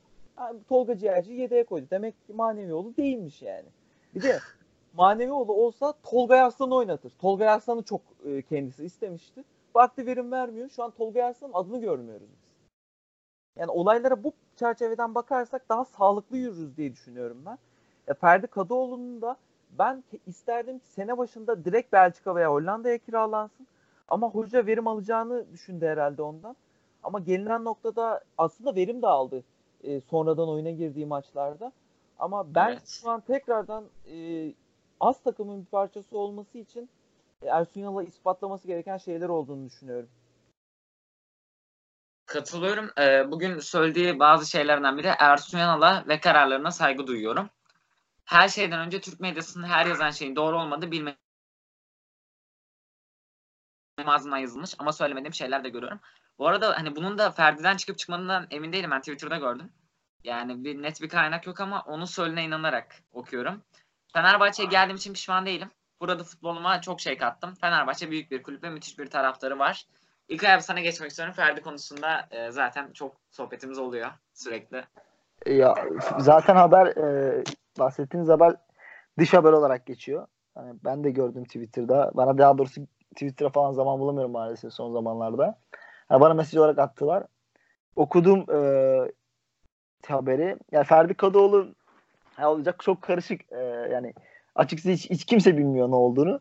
[0.68, 1.86] Tolga Ciğerci'yi yedeğe koydu.
[1.90, 3.68] Demek ki manevi oğlu değilmiş yani.
[4.14, 4.38] Bir de
[4.92, 7.12] manevi oğlu olsa Tolga Arslan'ı oynatır.
[7.18, 9.44] Tolga Arslan'ı çok e, kendisi istemişti.
[9.74, 10.68] Baktı verim vermiyor.
[10.70, 12.48] Şu an Tolga Arslan'ın adını görmüyoruz biz.
[13.56, 17.58] Yani olaylara bu çerçeveden bakarsak daha sağlıklı yürürüz diye düşünüyorum ben.
[18.08, 19.36] E, Ferdi Kadıoğlu'nun da
[19.78, 23.66] ben isterdim ki sene başında direkt Belçika veya Hollanda'ya kiralansın.
[24.08, 26.56] Ama hoca verim alacağını düşündü herhalde ondan.
[27.02, 29.44] Ama gelinen noktada aslında verim de aldı
[29.84, 31.72] e, sonradan oyuna girdiği maçlarda.
[32.18, 32.88] Ama ben Evet.
[32.88, 34.52] şu an tekrardan e,
[35.00, 36.90] az takımın bir parçası olması için
[37.46, 40.08] Ersun Yanal'a ispatlaması gereken şeyler olduğunu düşünüyorum.
[42.26, 42.90] Katılıyorum.
[42.98, 47.50] Ee, bugün söylediği bazı şeylerden biri Ersun Yanal'a ve kararlarına saygı duyuyorum.
[48.24, 51.16] Her şeyden önce Türk medyasının her yazan şeyin doğru olmadığı bilmem
[54.06, 56.00] ağzından yazılmış ama söylemediğim şeyler de görüyorum.
[56.38, 58.90] Bu arada hani bunun da Ferdi'den çıkıp çıkmadığından emin değilim.
[58.90, 59.72] Ben Twitter'da gördüm.
[60.24, 63.62] Yani bir net bir kaynak yok ama onun söylediğine inanarak okuyorum.
[64.12, 65.70] Fenerbahçe'ye geldiğim için pişman değilim.
[66.00, 67.54] Burada futboluma çok şey kattım.
[67.54, 69.86] Fenerbahçe büyük bir kulüp ve müthiş bir taraftarı var.
[70.28, 71.34] İlkay abi sana geçmek istiyorum.
[71.34, 74.84] Ferdi konusunda e, zaten çok sohbetimiz oluyor sürekli.
[75.46, 75.74] Ya
[76.18, 77.42] zaten haber e,
[77.78, 78.54] bahsettiğiniz haber
[79.18, 80.26] dış haber olarak geçiyor.
[80.56, 82.10] Yani ben de gördüm Twitter'da.
[82.14, 82.80] Bana daha doğrusu
[83.18, 85.58] Twitter'a falan zaman bulamıyorum maalesef son zamanlarda.
[86.10, 87.24] Yani bana mesaj olarak attılar.
[87.96, 88.58] Okudum e,
[90.06, 90.56] haberi.
[90.72, 91.74] Yani Ferdi Kadıoğlu
[92.38, 93.52] ya olacak çok karışık.
[93.52, 93.58] E,
[93.92, 94.14] yani
[94.54, 96.40] açıkçası hiç, hiç kimse bilmiyor ne olduğunu.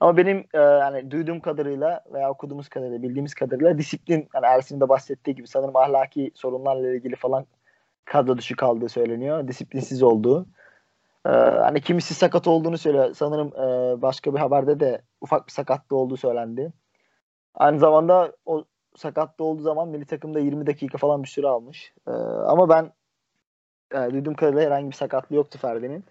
[0.00, 4.88] Ama benim e, yani duyduğum kadarıyla veya okuduğumuz kadarıyla, bildiğimiz kadarıyla disiplin, yani Ersin'in de
[4.88, 7.46] bahsettiği gibi sanırım ahlaki sorunlarla ilgili falan
[8.04, 9.48] kadro dışı kaldığı söyleniyor.
[9.48, 10.46] Disiplinsiz olduğu.
[11.28, 13.14] Ee, hani kimisi sakat olduğunu söylüyor.
[13.14, 16.72] Sanırım e, başka bir haberde de ufak bir sakatlığı olduğu söylendi.
[17.54, 18.64] Aynı zamanda o
[18.96, 21.92] sakatlı olduğu zaman milli takımda 20 dakika falan bir süre almış.
[22.08, 22.10] Ee,
[22.46, 22.92] ama ben
[23.94, 26.04] e, duyduğum kadarıyla herhangi bir sakatlığı yoktu Ferdi'nin.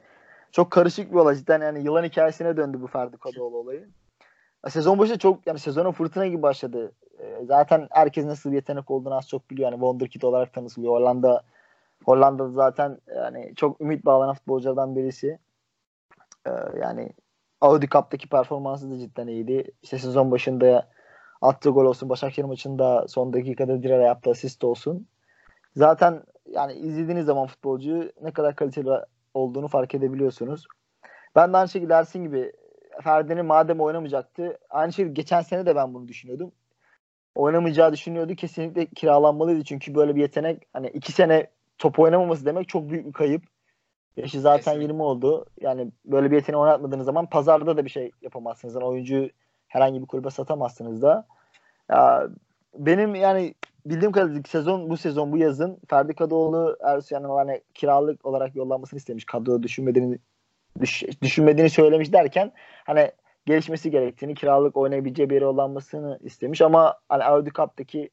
[0.52, 3.90] Çok karışık bir olay cidden yani yılan hikayesine döndü bu Ferdi Kadıoğlu olayı.
[4.70, 6.92] Sezon başı çok yani sezonun fırtına gibi başladı.
[7.20, 9.72] Ee, zaten herkes nasıl bir yetenek olduğunu az çok biliyor.
[9.72, 10.94] Yani Wonderkid olarak tanıtılıyor.
[10.94, 11.44] Hollanda
[12.06, 15.40] Hollanda'da zaten yani çok ümit bağlanan futbolculardan birisi.
[16.48, 17.10] Ee, yani
[17.62, 19.72] Audi Cup'taki performansı da cidden iyiydi.
[19.82, 20.90] İşte sezon başında
[21.42, 25.08] attığı gol olsun, Başakşehir maçında son dakikada Direr'e yaptığı asist olsun.
[25.76, 28.90] Zaten yani izlediğiniz zaman futbolcuyu ne kadar kaliteli
[29.34, 30.68] olduğunu fark edebiliyorsunuz.
[31.36, 32.52] Ben de aynı şekilde Ersin gibi
[33.04, 34.58] Ferdi'nin madem oynamayacaktı.
[34.70, 36.52] Aynı şekilde geçen sene de ben bunu düşünüyordum.
[37.36, 38.36] Oynamayacağı düşünüyordu.
[38.36, 39.64] Kesinlikle kiralanmalıydı.
[39.64, 43.44] Çünkü böyle bir yetenek hani iki sene top oynamaması demek çok büyük bir kayıp.
[44.18, 44.84] Yaşı zaten Kesinlikle.
[44.84, 45.46] 20 oldu.
[45.62, 48.76] Yani böyle bir yeteneği oynatmadığınız zaman pazarda da bir şey yapamazsınız.
[48.76, 49.30] Yani oyuncuyu
[49.68, 51.28] herhangi bir kulübe satamazsınız da.
[51.90, 52.28] Ya,
[52.78, 53.54] benim yani
[53.86, 59.26] bildiğim kadarıyla sezon bu sezon bu yazın Ferdi Kadıoğlu Ersuyan'ın hani kiralık olarak yollanmasını istemiş.
[59.26, 60.18] Kadro düşünmediğini
[60.82, 62.52] düş, düşünmediğini söylemiş derken
[62.86, 63.12] hani
[63.46, 68.10] gelişmesi gerektiğini, kiralık oynayabileceği bir yere yollanmasını istemiş ama hani Audi Cup'taki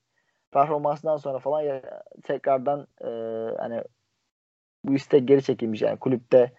[0.55, 1.83] performansından sonra falan ya,
[2.23, 3.09] tekrardan e,
[3.59, 3.83] hani
[4.85, 6.53] bu istek geri çekilmiş yani kulüpte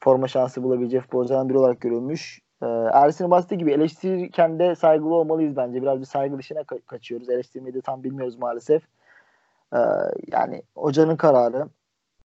[0.00, 2.40] forma şansı bulabileceği futbolculardan biri olarak görülmüş.
[2.62, 5.82] E, Ersin'in bahsettiği gibi eleştirirken de saygılı olmalıyız bence.
[5.82, 7.30] Biraz bir saygı dışına ka- kaçıyoruz.
[7.30, 8.82] Eleştirmeyi de tam bilmiyoruz maalesef.
[9.74, 9.78] E,
[10.32, 11.68] yani hocanın kararı.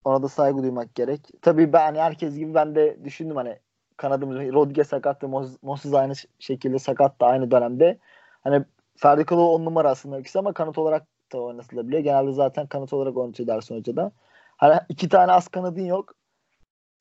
[0.05, 1.29] Ona da saygı duymak gerek.
[1.41, 3.59] Tabii ben hani herkes gibi ben de düşündüm hani
[3.97, 5.27] kanadımız Rodriguez sakattı.
[5.61, 7.97] Moses aynı şekilde sakattı aynı dönemde.
[8.43, 8.65] Hani
[9.01, 12.01] Ferdi Kalı on numara aslında ikisi ama kanat olarak da oynatılabiliyor.
[12.01, 14.11] Genelde zaten kanat olarak oynatıyor Dersin Hoca da.
[14.57, 16.13] Hani iki tane az kanadın yok.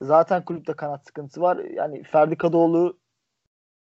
[0.02, 1.56] Zaten kulüpte kanat sıkıntısı var.
[1.56, 2.98] Yani Ferdi Kadıoğlu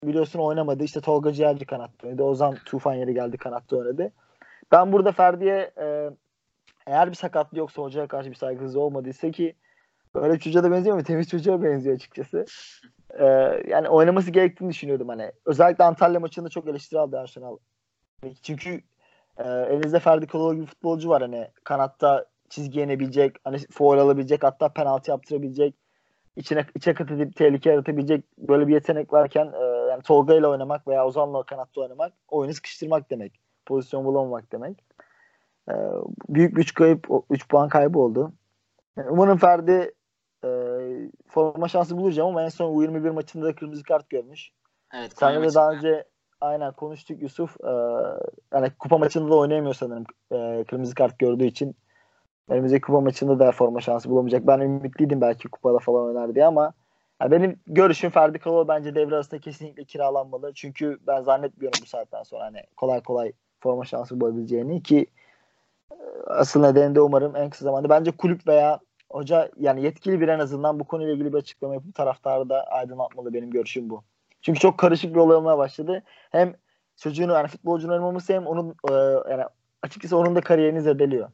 [0.05, 0.85] biliyorsun oynamadı.
[0.85, 2.22] İşte Tolga Ciğerci kanatta oynadı.
[2.22, 4.12] Ozan Tufan yeri geldi kanatta oynadı.
[4.72, 6.11] Ben burada Ferdi'ye e,
[6.87, 9.55] eğer bir sakatlığı yoksa hocaya karşı bir saygısızlığı olmadıysa ki
[10.14, 11.02] öyle çocuğa da benziyor mu?
[11.02, 12.44] Temiz çocuğa benziyor açıkçası.
[13.18, 13.24] Ee,
[13.68, 15.33] yani oynaması gerektiğini düşünüyordum hani.
[15.46, 17.57] Özellikle Antalya maçında çok eleştiri aldı Arsenal.
[18.42, 18.81] Çünkü
[19.37, 24.68] e, elinizde Ferdi Kadıoğlu gibi futbolcu var hani kanatta çizgi yenebilecek, hani foul alabilecek, hatta
[24.68, 25.74] penaltı yaptırabilecek,
[26.37, 30.88] içine içe kat edip tehlike yaratabilecek böyle bir yetenek varken e, yani Tolga ile oynamak
[30.88, 33.40] veya Ozan'la kanatta oynamak oyunu sıkıştırmak demek.
[33.66, 34.85] Pozisyon bulamamak demek.
[35.70, 35.74] E,
[36.29, 38.33] büyük bir 3 kayıp 3 puan kaybı oldu.
[38.96, 39.94] Yani umarım Ferdi
[40.44, 40.48] e,
[41.29, 44.50] forma şansı bulacağım ama en son U21 maçında da kırmızı kart görmüş.
[44.94, 45.12] Evet.
[45.16, 46.05] Sen de daha önce
[46.40, 47.57] aynen konuştuk Yusuf.
[47.64, 47.70] E,
[48.53, 51.77] yani kupa maçında da oynayamıyor sanırım e, kırmızı kart gördüğü için.
[52.49, 54.46] Önümüzdeki kupa maçında da forma şansı bulamayacak.
[54.46, 56.72] Ben ümitliydim belki kupada falan oynar diye ama
[57.20, 60.53] yani benim görüşüm Ferdi Kalı bence devre arasında kesinlikle kiralanmalı.
[60.55, 65.07] Çünkü ben zannetmiyorum bu saatten sonra hani kolay kolay forma şansı bulabileceğini ki
[65.92, 65.96] e,
[66.27, 67.88] asıl nedeni de umarım en kısa zamanda.
[67.88, 71.94] Bence kulüp veya hoca yani yetkili bir en azından bu konuyla ilgili bir açıklama yapıp
[71.94, 74.05] taraftarı da aydınlatmalı benim görüşüm bu.
[74.42, 76.03] Çünkü çok karışık bir olay olmaya başladı.
[76.31, 76.55] Hem
[76.96, 78.92] çocuğun yani futbolcunun olmaması hem onun e,
[79.31, 79.44] yani
[79.83, 81.31] açıkçası onun da kariyerini zedeliyor.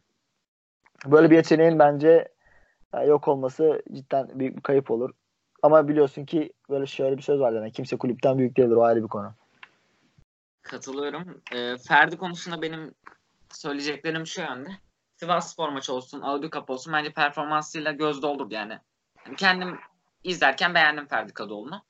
[1.07, 2.29] Böyle bir yeteneğin bence
[2.95, 5.11] e, yok olması cidden büyük bir kayıp olur.
[5.63, 9.03] Ama biliyorsun ki böyle şöyle bir söz var yani kimse kulüpten büyük değildir o ayrı
[9.03, 9.35] bir konu.
[10.63, 11.43] Katılıyorum.
[11.53, 12.95] E, Ferdi konusunda benim
[13.51, 14.69] söyleyeceklerim şu yönde.
[15.17, 18.79] Sivas Spor maçı olsun, Audi Cup olsun bence performansıyla göz doldurdu yani.
[19.27, 19.79] yani kendim
[20.25, 21.83] izlerken beğendim Ferdi Kadıoğlu'nu.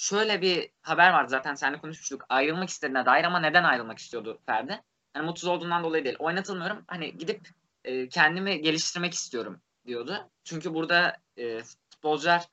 [0.00, 2.24] Şöyle bir haber vardı zaten seninle konuşmuştuk.
[2.28, 4.82] Ayrılmak istediğine dair ama neden ayrılmak istiyordu Ferdi?
[5.16, 6.16] Yani mutsuz olduğundan dolayı değil.
[6.18, 6.84] Oynatılmıyorum.
[6.86, 7.48] Hani gidip
[7.84, 10.30] e, kendimi geliştirmek istiyorum diyordu.
[10.44, 12.46] Çünkü burada e, futbolcular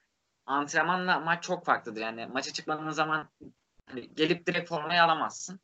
[0.46, 2.02] antrenmanla maç çok farklıdır.
[2.02, 3.30] Yani maça çıkmadığın zaman
[3.86, 5.60] hani gelip direkt formayı alamazsın.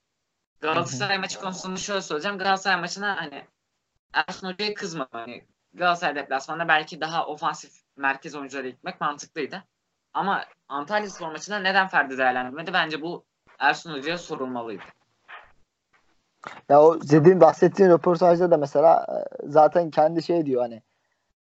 [0.59, 2.37] Galatasaray maçı konusunda şöyle söyleyeceğim.
[2.37, 3.47] Galatasaray maçına hani
[4.13, 5.07] Ersun Hoca'ya kızmam.
[5.11, 9.63] Hani Galatasaray deplasmanında belki daha ofansif merkez oyunculara gitmek mantıklıydı.
[10.13, 12.73] Ama Antalya Spor maçında neden Ferdi değerlendirmedi?
[12.73, 13.23] Bence bu
[13.59, 14.83] Ersun Hoca'ya sorulmalıydı.
[16.69, 20.81] Ya o dediğin bahsettiğin röportajda da mesela e, zaten kendi şey diyor hani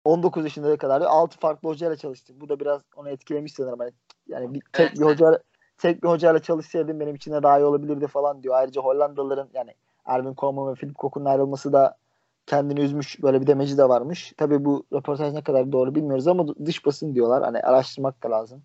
[0.06, 2.36] 19 yaşında kadar 6 farklı hocayla çalıştım.
[2.40, 3.80] Bu da biraz onu etkilemiş sanırım.
[3.80, 3.92] Hani
[4.28, 5.00] yani bir, tek evet.
[5.00, 5.40] bir hoca
[5.78, 8.56] tek bir hocayla çalışsaydım benim için de daha iyi olabilirdi falan diyor.
[8.56, 9.74] Ayrıca Hollandalıların yani
[10.06, 11.98] Erwin Koeman ve Philip Kokun'un ayrılması da
[12.46, 14.34] kendini üzmüş böyle bir demeci de varmış.
[14.38, 17.44] Tabii bu röportaj ne kadar doğru bilmiyoruz ama dış basın diyorlar.
[17.44, 18.64] Hani araştırmak da lazım.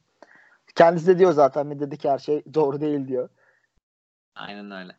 [0.75, 3.29] Kendisi de diyor zaten dedi ki her şey doğru değil diyor.
[4.35, 4.97] Aynen öyle.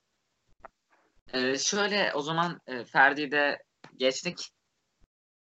[1.34, 3.64] Ee, şöyle o zaman e, Ferdi'yi de
[3.98, 4.50] geçtik.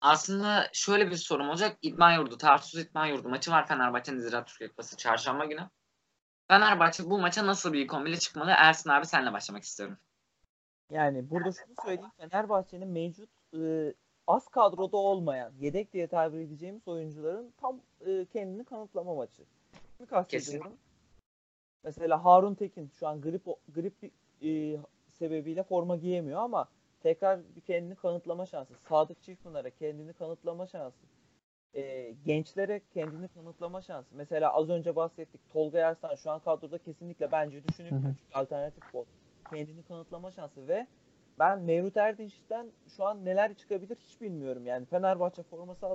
[0.01, 1.77] aslında şöyle bir sorum olacak.
[1.81, 5.69] İdman Yurdu, Tarsus İdman Yurdu maçı var Fenerbahçe'nin Ziraat Türkiye Kupası çarşamba günü.
[6.47, 8.53] Fenerbahçe bu maça nasıl bir ilk çıkmalı?
[8.57, 9.97] Ersin abi senle başlamak istiyorum.
[10.93, 12.11] Yani burada şunu söyleyeyim.
[12.17, 13.29] Fenerbahçe'nin mevcut
[13.59, 13.93] e,
[14.27, 19.43] az kadroda olmayan, yedek diye tabir edeceğimiz oyuncuların tam e, kendini kanıtlama maçı.
[19.97, 20.77] Kimi kastediyorum?
[21.83, 24.11] Mesela Harun Tekin şu an grip grip
[24.43, 24.77] e,
[25.09, 26.67] sebebiyle forma giyemiyor ama
[27.03, 28.73] tekrar bir kendini kanıtlama şansı.
[28.89, 31.05] Sadık Çiftpınar'a kendini kanıtlama şansı.
[31.75, 34.15] E, gençlere kendini kanıtlama şansı.
[34.15, 35.41] Mesela az önce bahsettik.
[35.53, 38.15] Tolga Ersan şu an kadroda kesinlikle bence düşünülmüyor.
[38.33, 39.05] Alternatif bol.
[39.49, 40.87] Kendini kanıtlama şansı ve
[41.39, 44.65] ben Mevlüt Erdinç'ten şu an neler çıkabilir hiç bilmiyorum.
[44.65, 45.87] Yani Fenerbahçe forması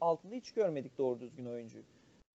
[0.00, 1.84] altında hiç görmedik doğru düzgün oyuncuyu.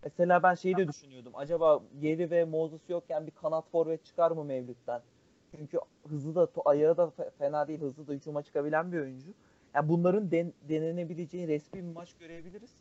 [0.03, 1.33] Mesela ben şeyi de düşünüyordum.
[1.35, 5.01] Acaba Yeri ve Moses yokken bir kanat forvet çıkar mı Mevlüt'ten?
[5.55, 7.79] Çünkü hızlı da ayağı da fena değil.
[7.79, 9.33] Hızlı da hücuma çıkabilen bir oyuncu.
[9.73, 12.71] Yani bunların den, denenebileceği resmi bir maç görebiliriz.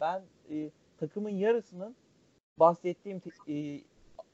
[0.00, 1.96] Ben e, takımın yarısının
[2.58, 3.80] bahsettiğim e,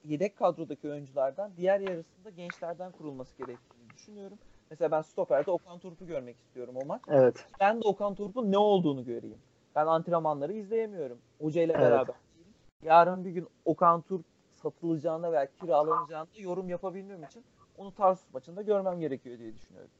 [0.05, 4.39] yedek kadrodaki oyunculardan diğer yarısında gençlerden kurulması gerektiğini düşünüyorum.
[4.71, 7.03] Mesela ben stoperde Okan Turp'u görmek istiyorum o maç.
[7.09, 7.47] Evet.
[7.61, 9.39] Ben de Okan Turp'un ne olduğunu göreyim.
[9.75, 11.19] Ben antrenmanları izleyemiyorum.
[11.41, 11.83] Hoca ile evet.
[11.83, 12.15] beraber.
[12.83, 14.25] Yarın bir gün Okan Turp
[14.63, 17.45] satılacağına veya kiralanacağına yorum yapabilmem için
[17.77, 19.91] onu Tarsus maçında görmem gerekiyor diye düşünüyorum.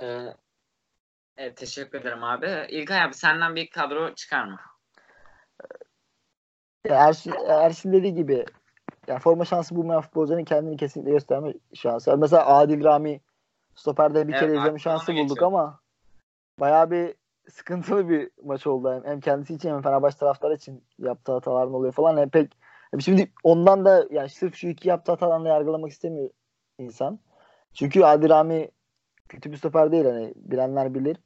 [0.00, 0.34] Ee,
[1.36, 2.66] evet teşekkür ederim abi.
[2.68, 4.60] İlkay abi senden bir kadro çıkar mı?
[6.88, 8.44] Ersin, Ersin dediği gibi
[9.06, 12.18] yani forma şansı bulmayan futbolcunun kendini kesinlikle gösterme şansı.
[12.18, 13.20] Mesela Adil Rami
[13.74, 15.46] stoperde bir evet, kere izleme şansı bulduk geçiyor.
[15.46, 15.80] ama
[16.60, 17.14] bayağı bir
[17.50, 19.02] sıkıntılı bir maç oldu.
[19.04, 22.16] Hem kendisi için hem Fenerbahçe taraftarı için yaptığı hataların oluyor falan.
[22.16, 22.52] Hem pek
[23.00, 26.30] şimdi ondan da yani sırf şu iki yaptığı hatadan da yargılamak istemiyor
[26.78, 27.18] insan.
[27.74, 28.70] Çünkü Adil Rami
[29.28, 31.16] kötü bir stoper değil hani bilenler bilir.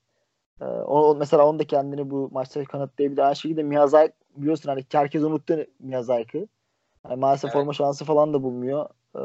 [0.61, 3.23] Ee, o, mesela onu da kendini bu maçta kanıtlayabilir.
[3.23, 6.49] Aynı şekilde Miyazaki biliyorsun hani herkes unuttu Miyazaki'yi.
[7.09, 7.53] Yani maalesef evet.
[7.53, 8.89] forma şansı falan da bulmuyor.
[9.15, 9.19] Ee,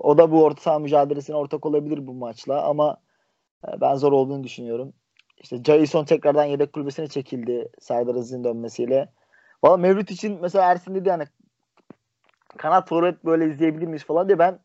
[0.00, 2.96] o da bu orta saha mücadelesine ortak olabilir bu maçla ama
[3.68, 4.92] e, ben zor olduğunu düşünüyorum.
[5.38, 9.08] İşte Jason tekrardan yedek kulübesine çekildi Serdar Aziz'in dönmesiyle.
[9.64, 11.24] Valla Mevlüt için mesela Ersin dedi hani
[12.56, 14.58] kanat forvet böyle izleyebilir miyiz falan diye ben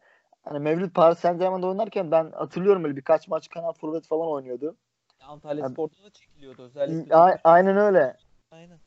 [0.44, 4.76] hani Mevlüt Paris Saint Germain'de oynarken ben hatırlıyorum öyle birkaç maç kanat forvet falan oynuyordu.
[5.22, 7.16] Antalya yani, Spor'da da çekiliyordu özellikle.
[7.16, 8.18] A- aynen öyle.
[8.52, 8.80] Aynen.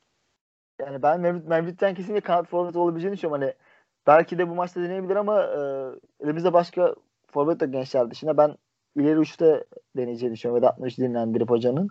[0.80, 3.42] Yani ben Mevlüt, Mevlüt'ten kesinlikle kanat forvet olabileceğini düşünüyorum.
[3.42, 3.54] Hani
[4.06, 5.60] belki de bu maçta deneyebilir ama e,
[6.24, 6.94] elimizde başka
[7.26, 8.56] forvet de gençler dışında ben
[8.96, 9.64] ileri uçta
[9.96, 10.62] deneyeceğini düşünüyorum.
[10.62, 11.88] Vedat Muriç'i dinlendirip hocanın.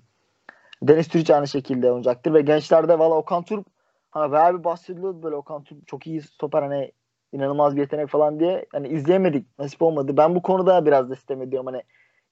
[0.84, 3.66] Deniz Türüç aynı şekilde oynayacaktır ve gençlerde valla Okan Turp
[4.12, 6.92] hani bayağı bir bahsediliyordu böyle Okan Turp çok iyi stoper hani
[7.32, 10.18] inanılmaz bir yetenek falan diye hani izleyemedik nasip olmadı.
[10.18, 11.84] Ben bu konuda biraz da sistem ediyorum hani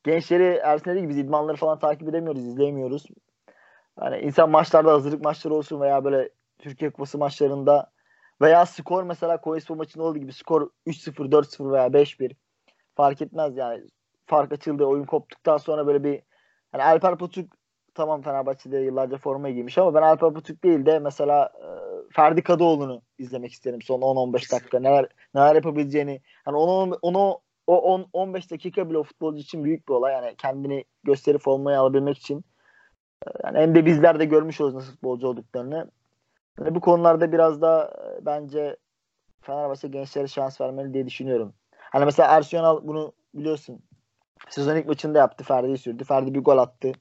[0.03, 3.05] gençleri Ersin dediği gibi biz idmanları falan takip edemiyoruz izleyemiyoruz.
[3.99, 6.29] Hani insan maçlarda hazırlık maçları olsun veya böyle
[6.63, 7.91] Türkiye Kupası maçlarında
[8.41, 12.35] veya skor mesela Koyespor maçında olduğu gibi skor 3-0, 4-0 veya 5-1
[12.95, 13.83] fark etmez yani.
[14.25, 16.21] Fark açıldı, oyun koptuktan sonra böyle bir
[16.71, 17.53] hani Alper Potuk
[17.93, 21.67] tamam Fenerbahçe'de yıllarca forma giymiş ama ben Alper Potuk değil de mesela e,
[22.13, 24.79] Ferdi Kadıoğlu'nu izlemek isterim son 10-15 dakika.
[24.79, 26.21] Neler neler yapabileceğini.
[26.45, 30.13] Hani onu onu o 10 15 dakika bile o futbolcu için büyük bir olay.
[30.13, 32.45] Yani kendini gösterip formayı alabilmek için.
[33.27, 35.91] E, yani hem de bizler de görmüş oluruz nasıl futbolcu olduklarını.
[36.59, 38.77] Yani bu konularda biraz da e, bence
[39.41, 41.53] Fenerbahçe gençlere şans vermeli diye düşünüyorum.
[41.71, 43.79] Hani mesela Arsenal bunu biliyorsun.
[44.49, 45.43] Sezon ilk maçında yaptı.
[45.43, 46.03] Ferdi'yi sürdü.
[46.03, 46.91] Ferdi bir gol attı.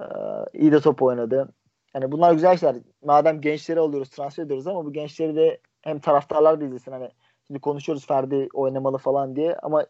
[0.00, 0.04] Ee,
[0.52, 1.54] iyi de top oynadı.
[1.94, 2.76] Yani bunlar güzel şeyler.
[3.04, 6.92] Madem gençleri alıyoruz, transfer ediyoruz ama bu gençleri de hem taraftarlar da izlesin.
[6.92, 7.10] Hani
[7.46, 9.86] şimdi konuşuyoruz Ferdi oynamalı falan diye ama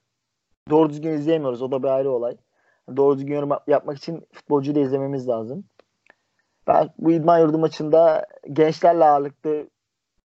[0.71, 1.63] doğru düzgün izleyemiyoruz.
[1.63, 2.37] O da bir ayrı olay.
[2.97, 5.65] Doğru düzgün yorum yapmak için futbolcuyu da izlememiz lazım.
[6.67, 9.67] Ben bu idman yurdu maçında gençlerle ağırlıklı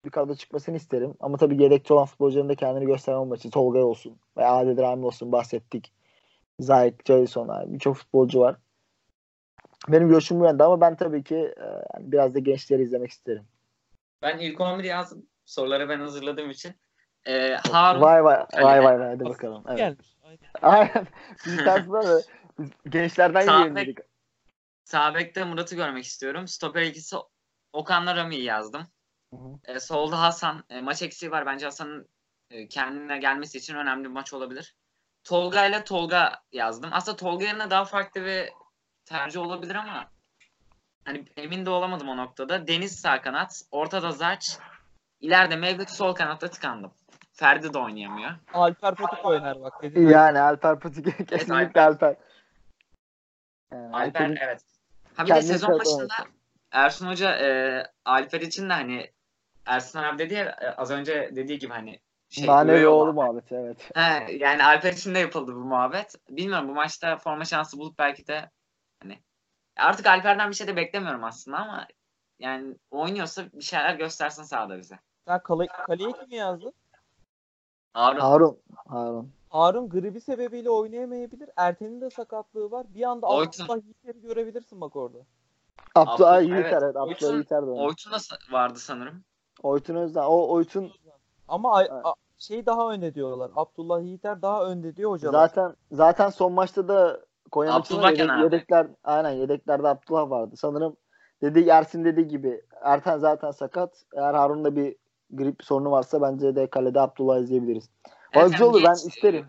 [0.04, 1.14] bir kadro çıkmasını isterim.
[1.20, 3.50] Ama tabii yedekçi olan futbolcuların da kendini gösterme maçı.
[3.50, 5.92] Tolga olsun veya Adil Rami olsun bahsettik.
[6.60, 8.56] Zayk, Jason birçok futbolcu var.
[9.88, 11.66] Benim görüşüm bu yönde ama ben tabii ki e,
[12.00, 13.44] biraz da gençleri izlemek isterim.
[14.22, 15.26] Ben ilk 11 yazdım.
[15.44, 16.74] Soruları ben hazırladığım için.
[17.26, 18.00] Ee, Harun.
[18.00, 19.64] Vay vay vay vay vay hadi bakalım.
[19.68, 19.78] Evet.
[19.78, 20.06] Gelmiş.
[20.62, 21.06] Aynen.
[21.46, 22.22] Biz tersine
[22.88, 23.98] gençlerden yiyelim dedik.
[24.85, 25.14] Sağ
[25.47, 26.49] Murat'ı görmek istiyorum.
[26.49, 27.16] Stoper ikisi
[27.73, 28.87] Okan'la Rami'yi yazdım.
[29.64, 30.64] E, solda Hasan.
[30.70, 31.47] E, maç eksiği var.
[31.47, 32.09] Bence Hasan'ın
[32.51, 34.77] e, kendine gelmesi için önemli bir maç olabilir.
[35.25, 36.90] Tolga ile Tolga yazdım.
[36.92, 38.53] Aslında Tolga yerine daha farklı bir
[39.05, 40.11] tercih olabilir ama
[41.05, 42.66] hani emin de olamadım o noktada.
[42.66, 44.59] Deniz sağ kanat, ortada Zarç,
[45.20, 46.92] ileride Mevlüt sol kanatta tıkandım.
[47.33, 48.31] Ferdi de oynayamıyor.
[48.55, 49.75] Alper Patuk oynar bak.
[49.94, 52.16] Yani Alper Patuk kesinlikle Alper.
[53.73, 54.73] Yani Alper Alper'in evet.
[55.16, 56.09] Ha bir de kendini sezon kanıtlamadı.
[56.09, 56.29] başında
[56.70, 59.11] Ersun Hoca e, Alper için de hani
[59.66, 63.90] Ersun abi dedi ya e, az önce dediği gibi hani şey manevi oğlu muhabbeti evet.
[63.94, 66.14] He, yani Alper için de yapıldı bu muhabbet.
[66.29, 68.50] Bilmiyorum bu maçta forma şansı bulup belki de
[69.03, 69.18] hani
[69.77, 71.87] artık Alper'den bir şey de beklemiyorum aslında ama
[72.38, 74.98] yani oynuyorsa bir şeyler göstersin sahada bize.
[75.29, 76.72] Sen kale, kaleye kim yazdın?
[77.92, 78.20] Harun.
[78.20, 78.59] Harun.
[78.88, 79.33] Harun.
[79.54, 81.50] Harun gribi sebebiyle oynayamayabilir.
[81.56, 82.86] Erten'in de sakatlığı var.
[82.94, 83.26] Bir anda.
[83.26, 85.18] Abdullah Yiğiter'i görebilirsin bak orada.
[85.94, 86.82] Abdullah Yiğiter evet.
[86.82, 86.96] evet.
[86.96, 87.70] Abdullah Yiğiter de.
[87.70, 88.16] Oytun da
[88.50, 89.24] vardı sanırım.
[89.62, 90.22] Oytun Özden.
[90.22, 90.92] O Oytun
[91.48, 92.06] Ama ay- Evet.
[92.06, 93.50] a- şey daha önde diyorlar.
[93.56, 95.32] Abdullah Yiğiter daha önde diyor hocalar.
[95.48, 100.56] zaten zaten son maçta da Konya maçında yedek, yedekler aynen yedeklerde Abdullah vardı.
[100.56, 100.96] Sanırım
[101.42, 104.04] dediği Ersin dediği gibi Erten zaten sakat.
[104.16, 104.96] Eğer Harun'da bir
[105.30, 107.90] grip sorunu varsa bence de kalede Abdullah izleyebiliriz.
[108.35, 109.47] Güzel olur ben isterim.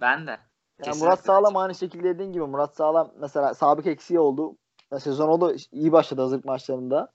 [0.00, 0.30] Ben de.
[0.30, 0.40] Yani
[0.84, 1.06] Kesinlikle.
[1.06, 4.56] Murat Sağlam aynı şekilde dediğin gibi Murat Sağlam mesela sabık eksiği oldu.
[4.90, 7.12] Ya sezon o da iyi başladı hazırlık maçlarında.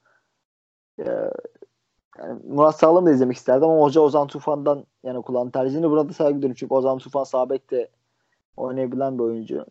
[1.00, 1.32] Ee,
[2.20, 5.90] yani Murat Sağlam da izlemek isterdim ama hoca Ozan Tufan'dan yani kullandı tercihini.
[5.90, 7.90] Buna da saygı duyuyorum çünkü Ozan Tufan sağ bek de
[8.58, 9.66] oynayabilen bir oyuncu.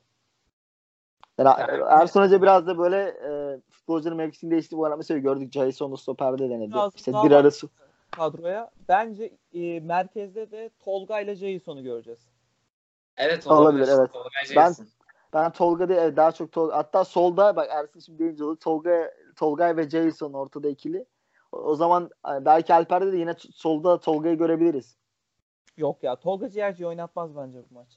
[1.39, 1.49] Yani
[1.89, 6.73] Ersun Hoca biraz da böyle e, futbolcunun mevkisini değiştirdiği bu mesela gördük Jason'u stoperde denedi.
[6.73, 7.69] Biraz İşte bir arası
[8.17, 8.71] kadroya.
[8.89, 12.29] Bence e, merkezde de Tolga ile Jason'u göreceğiz.
[13.17, 14.13] Evet Olabilir, evet.
[14.13, 14.75] Tolga Ben-.
[15.33, 16.77] Ben Tolga değil, evet, daha çok Tolga.
[16.77, 18.57] Hatta solda bak Ersin şimdi deyince oldu.
[18.57, 21.05] Tolga, Tolgay ve Jason ortada ikili.
[21.53, 24.97] O, o zaman e, belki Alper'de de yine solda Tolga'yı görebiliriz.
[25.77, 27.89] Yok ya Tolga Ciğerci oynatmaz bence bu maç.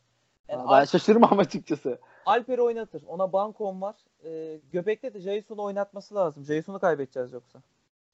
[0.48, 2.00] Yani ben Al- şaşırmam açıkçası.
[2.26, 3.04] Alper'i oynatır.
[3.08, 3.96] Ona Bankon var.
[4.24, 6.46] E, Göbek'te de Jason'u oynatması lazım.
[6.46, 7.60] Jason'u kaybedeceğiz yoksa.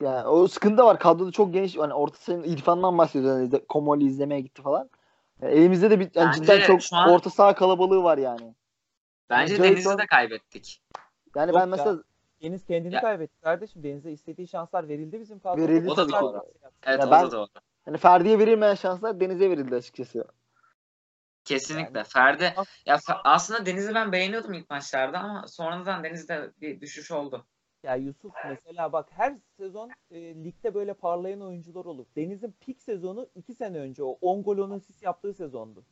[0.01, 0.99] Yani o sıkıntı var.
[0.99, 1.77] Kadroda çok geniş.
[1.77, 3.37] Hani orta sahanın İrfan'dan bahsediyor.
[3.39, 4.89] Yani de Komoli izlemeye gitti falan.
[5.41, 8.55] Yani elimizde de bir yani Bence cidden çok an- orta saha kalabalığı var yani.
[9.29, 10.81] Bence Jason- Deniz'i de kaybettik.
[11.35, 11.65] Yani Yok ben ya.
[11.65, 11.97] mesela
[12.41, 13.83] Deniz kendini Ya- kaybetti kardeşim.
[13.83, 15.61] Deniz'e istediği şanslar verildi bizim kadroda.
[15.67, 16.39] Verildi O da doğru.
[16.41, 16.47] ki.
[16.83, 17.47] Evet Ya o ben- da doğru.
[17.85, 20.25] hani Ferdi'ye verilmeyen şanslar Deniz'e verildi açıkçası.
[21.45, 21.97] Kesinlikle.
[21.99, 22.53] Yani- Ferdi
[22.85, 27.45] ya aslında Deniz'i ben beğeniyordum ilk maçlarda ama sonradan Deniz'de bir düşüş oldu.
[27.85, 32.05] Ya Yusuf mesela bak her sezon e, ligde böyle parlayan oyuncular olur.
[32.15, 35.83] Deniz'in pik sezonu 2 sene önce o 10 gol 10 asist yaptığı sezondu.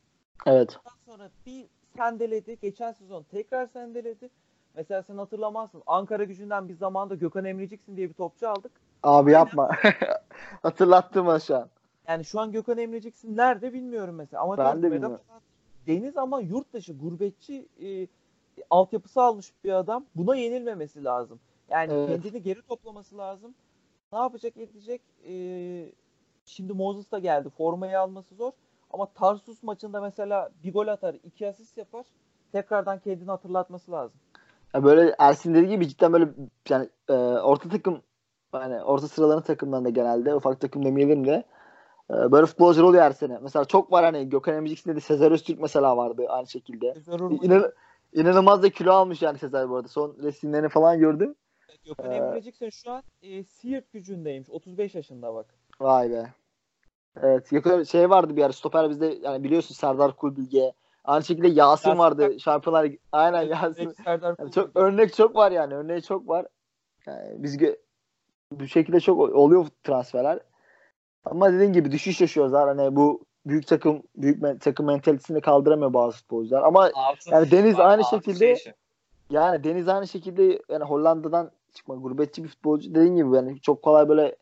[0.46, 0.78] Evet.
[0.80, 1.66] Ondan sonra bir
[1.98, 2.58] sendeledi.
[2.62, 4.30] Geçen sezon tekrar sendeledi.
[4.76, 5.84] Mesela sen hatırlamazsın.
[5.88, 8.72] Ankara gücünden bir zamanda Gökhan Emreciksin diye bir topçu aldık.
[9.04, 9.70] Abi yapma.
[10.62, 11.70] Hatırlattım bana şu an.
[12.08, 14.44] Yani şu an Gökhan Emreciksin nerede bilmiyorum mesela.
[14.44, 15.20] Ama Ben de bilmiyorum.
[15.88, 18.08] Deniz ama yurt dışı gurbetçi e,
[18.70, 20.06] altyapısı almış bir adam.
[20.16, 21.40] Buna yenilmemesi lazım.
[21.74, 22.08] Yani Evet.
[22.08, 23.54] kendini geri toplaması lazım.
[24.14, 25.02] Ne yapacak edecek?
[25.28, 25.34] E,
[26.46, 27.50] şimdi Moses da geldi.
[27.50, 28.52] Formayı alması zor.
[28.92, 32.06] Ama Tarsus maçında mesela bir gol atar, iki asist yapar.
[32.52, 34.20] Tekrardan kendini hatırlatması lazım.
[34.74, 36.28] Ya böyle Ersin dediği gibi cidden böyle
[36.70, 38.02] yani e, orta takım
[38.54, 41.44] yani orta sıraların takımlarında genelde ufak takım demeyelim de
[42.10, 43.40] e, böyle futbolcular oluyor her sene.
[43.42, 46.94] Mesela çok var hani Gökhan Emicik'sinde de Sezer Öztürk mesela vardı aynı şekilde.
[47.42, 47.72] İnan,
[48.14, 49.88] inanılmaz da kilo almış yani Sezer bu arada.
[49.88, 51.36] Son resimlerini falan gördüm.
[51.86, 54.50] Gökhan Ee, Emreciksin şu an e, Siirt gücündeymiş.
[54.50, 55.56] 35 yaşında bak.
[55.80, 56.34] Vay be.
[57.22, 57.50] Evet.
[57.50, 60.74] Gökhan şey vardı bir ara stoper bizde yani biliyorsun Serdar Kulbilge.
[61.04, 62.40] Aynı şekilde Yasin, Yasin vardı.
[62.40, 63.90] Şampiyonlar Aynen Direkt Yasin.
[64.04, 65.74] Serdar Yani çok örnek çok var yani.
[65.74, 66.48] Örneği çok var.
[67.06, 67.60] Yani biz
[68.52, 70.40] bu şekilde çok oluyor transferler.
[71.26, 72.54] Ama dediğin gibi düşüş yaşıyoruz.
[72.54, 76.62] Hani bu büyük takım büyük men- takım mentalitesini kaldıramıyor bazı futbolcular.
[76.62, 78.74] Ama Altı Yani Deniz var, aynı şekilde- şey.
[79.34, 84.10] Yani Deniz aynı şekilde yani Hollanda'dan çıkma gurbetçi bir futbolcu dediğin gibi yani çok kolay
[84.10, 84.36] böyle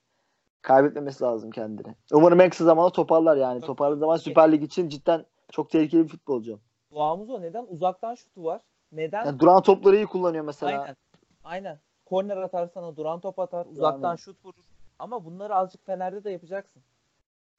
[0.61, 1.95] kaybetmemesi lazım kendini.
[2.13, 3.61] Umarım en kısa zamanda toparlar yani.
[3.61, 6.59] Toparladığı zaman Süper Lig için cidden çok tehlikeli bir futbolcu.
[6.91, 7.41] Duamız o.
[7.41, 7.65] Neden?
[7.69, 8.61] Uzaktan şutu var.
[8.91, 9.25] Neden?
[9.25, 10.81] Yani duran topları iyi kullanıyor mesela.
[10.81, 10.95] Aynen.
[11.43, 11.79] Aynen.
[12.05, 14.19] Korner atar sana, duran top atar, uzaktan Yani.
[14.19, 14.63] şut vurur.
[14.99, 16.81] Ama bunları azıcık Fener'de de yapacaksın.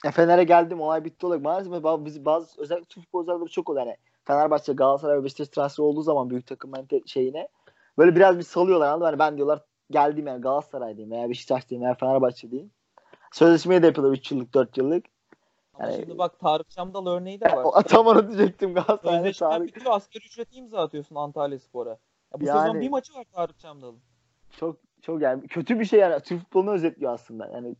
[0.04, 1.42] Ya Fener'e geldim olay bitti olarak.
[1.42, 3.86] Maalesef bazı, bazı özellikle Türk futbolcularda çok oluyor.
[3.86, 7.48] Yani Fenerbahçe, Galatasaray ve Beşiktaş transfer olduğu zaman büyük takım mente şeyine
[7.98, 9.04] böyle biraz bir salıyorlar anladın?
[9.04, 9.60] Hani ben diyorlar
[9.90, 12.70] geldim yani Galatasaray'dayım veya Beşiktaş'tayım veya Fenerbahçe'deyim.
[13.32, 15.04] Sözleşmeyi de yapıyorlar 3 yıllık 4 yıllık.
[15.74, 17.82] Ama Yani- şimdi bak Tarık Çamdal örneği de var.
[17.88, 19.66] Tam onu diyecektim Galatasaray'da Sözleşmen Tarık.
[19.76, 21.90] bitiyor, asgari ücreti imza atıyorsun Antalya Spor'a.
[21.90, 24.00] Ya bu Yani- sezon bir maçı var Tarık Çamdal'ın.
[24.56, 27.46] Çok çok yani kötü bir şey yani Türk futbolunu özetliyor aslında.
[27.46, 27.76] Yani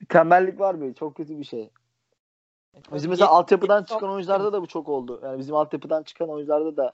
[0.00, 1.70] bir tembellik var böyle çok kötü bir şey.
[2.94, 5.20] Bizim mesela altyapıdan çıkan oyuncularda da bu çok oldu.
[5.24, 6.92] Yani bizim altyapıdan çıkan oyuncularda da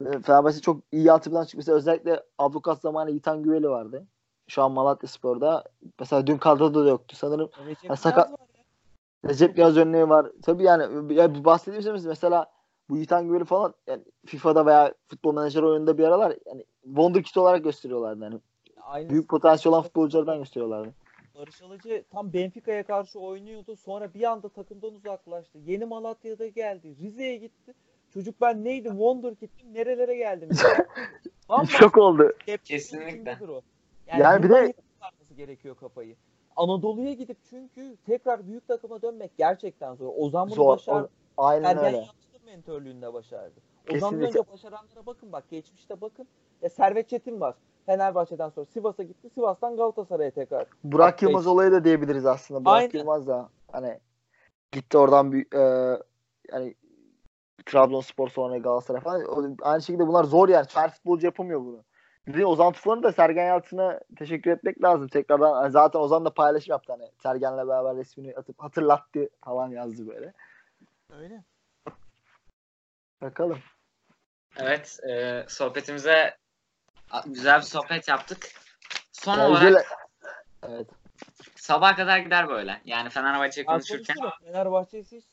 [0.00, 1.56] e, Fenerbahçe çok iyi altyapıdan çıkmış.
[1.56, 4.06] Mesela özellikle Ablukat zamanı Yiğitan Güveli vardı.
[4.48, 5.64] Şu an Malatya Spor'da.
[6.00, 7.16] Mesela dün kadroda da yoktu.
[7.16, 9.30] Sanırım Recep Yaz sakat- var ya.
[9.30, 10.26] Recep Yaz örneği var.
[10.42, 12.46] Tabii yani ya bu bahsettiğim şey mesela
[12.90, 17.64] bu Yiğitan Güvel'i falan yani FIFA'da veya futbol menajer oyununda bir aralar yani Wonderkid olarak
[17.64, 18.24] gösteriyorlardı.
[18.24, 18.40] Yani
[18.82, 20.94] Aynı büyük potansiyel olan futbolculardan gösteriyorlardı.
[21.38, 23.76] Barış Alıcı tam Benfica'ya karşı oynuyordu.
[23.76, 25.58] Sonra bir anda takımdan uzaklaştı.
[25.58, 26.96] Yeni Malatya'da geldi.
[27.00, 27.74] Rize'ye gitti.
[28.14, 28.92] Çocuk ben neydim?
[28.92, 29.74] Wonderkid'im.
[29.74, 30.48] Nerelere geldim?
[31.48, 32.32] Bambaşka Şok oldu.
[32.64, 33.38] Kesinlikle.
[33.48, 33.60] o.
[34.06, 34.74] Yani bir buradan de-
[35.36, 36.16] gerekiyor kafayı.
[36.56, 40.12] Anadolu'ya gidip çünkü tekrar büyük takıma dönmek gerçekten zor.
[40.16, 40.68] Ozan bunu Zor.
[40.68, 41.10] başardı.
[41.36, 41.96] O- aynen Sergen öyle.
[41.96, 43.54] Yalçın'ın mentörlüğünde başardı.
[43.90, 44.26] Ozan'dan Kesinlikle.
[44.40, 45.44] önce başaranlara bakın bak.
[45.50, 46.26] Geçmişte bakın.
[46.62, 47.54] Ya Servet Çetin var.
[47.86, 49.30] Fenerbahçe'den sonra Sivas'a gitti.
[49.34, 50.66] Sivas'tan Galatasaray'a tekrar.
[50.84, 52.64] Burak Bak, Yılmaz olayı da diyebiliriz aslında.
[52.64, 52.98] Burak Aynen.
[52.98, 54.00] Yılmaz da hani
[54.72, 55.98] gitti oradan bir e,
[56.52, 56.74] yani
[57.66, 59.56] Trabzonspor sonra Galatasaray falan.
[59.62, 60.66] Aynı şekilde bunlar zor yani.
[60.74, 61.84] Her futbolcu yapamıyor bunu.
[62.26, 65.08] Bir de Ozan Tufan'ı da Sergen Yalçın'a teşekkür etmek lazım.
[65.08, 67.10] Tekrardan hani zaten Ozan da paylaşım yaptı hani.
[67.22, 70.32] Sergen'le beraber resmini atıp hatırlattı falan yazdı böyle.
[71.20, 71.44] Öyle.
[73.22, 73.58] Bakalım.
[74.56, 76.36] Evet, e, sohbetimize
[77.26, 78.48] güzel bir sohbet yaptık.
[79.12, 79.86] Son Yani olarak
[80.68, 80.86] Evet.
[81.56, 82.80] sabaha kadar gider böyle.
[82.84, 84.16] Yani Fenerbahçe Ben konuşurken.
[84.16, 84.52] konuşurum.
[84.52, 85.24] Fenerbahçe'ye hiç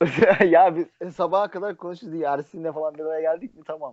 [0.50, 2.22] ya biz sabaha kadar konuşuruz.
[2.22, 3.92] Ersin'le falan bir araya geldik mi tamam.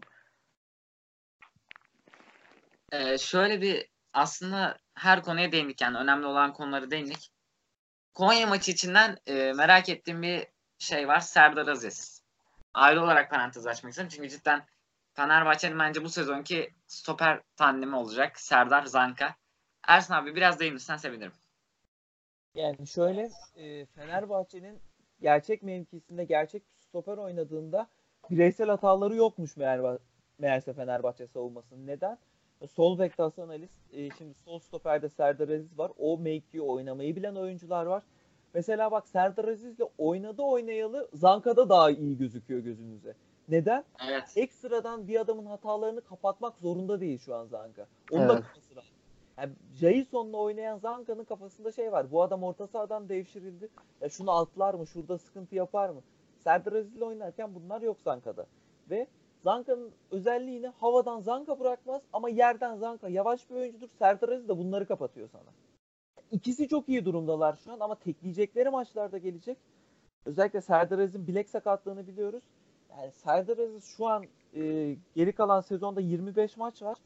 [2.91, 7.31] Ee, şöyle bir aslında her konuya değindik yani önemli olan konuları değindik.
[8.13, 10.47] Konya maçı içinden e, merak ettiğim bir
[10.79, 11.19] şey var.
[11.19, 12.23] Serdar Aziz.
[12.73, 14.09] Ayrı olarak parantez açmak istedim.
[14.09, 14.65] Çünkü cidden
[15.21, 18.39] Fenerbahçe'nin bence bu sezonki stoper tandemi olacak.
[18.39, 19.35] Serdar Zanka.
[19.87, 21.31] Ersin abi biraz değinirsen sevinirim.
[22.55, 24.79] Yani şöyle e, Fenerbahçe'nin
[25.21, 27.87] gerçek mevkisinde gerçek stoper oynadığında
[28.29, 29.97] bireysel hataları yokmuş meğer,
[30.37, 31.87] meğerse Fenerbahçe savunmasının.
[31.87, 32.17] Neden?
[32.71, 35.91] Sol bekte Hasan Ali, e, şimdi sol stoperde Serdar Aziz var.
[35.97, 38.03] O mevkiyi oynamayı bilen oyuncular var.
[38.53, 43.15] Mesela bak Serdar Aziz'le oynadı oynayalı Zanka'da daha iyi gözüküyor gözünüze.
[43.49, 43.83] Neden?
[44.09, 44.23] Evet.
[44.35, 47.87] Ekstradan bir adamın hatalarını kapatmak zorunda değil şu an Zanka.
[48.11, 48.43] Onun da Evet.
[48.43, 48.85] kafası rahat.
[49.37, 52.11] Yani Jason'la oynayan Zanka'nın kafasında şey var.
[52.11, 53.69] Bu adam orta sahadan devşirildi.
[54.01, 54.87] Ya şunu altlar mı?
[54.87, 56.01] Şurada sıkıntı yapar mı?
[56.37, 58.45] Serdar Aziz'le oynarken bunlar yok Zanka'da.
[58.89, 59.07] Ve
[59.43, 63.87] Zanka'nın özelliğini havadan Zanka bırakmaz ama yerden Zanka yavaş bir oyuncudur.
[63.99, 65.49] Serdar Aziz de bunları kapatıyor sana.
[66.31, 69.57] İkisi çok iyi durumdalar şu an ama tekleyecekleri maçlarda gelecek.
[70.25, 72.43] Özellikle Serdar Aziz'in bilek sakatlığını biliyoruz.
[72.97, 74.25] Yani Serdar Aziz şu an
[74.55, 76.97] e, geri kalan sezonda 25 maç var.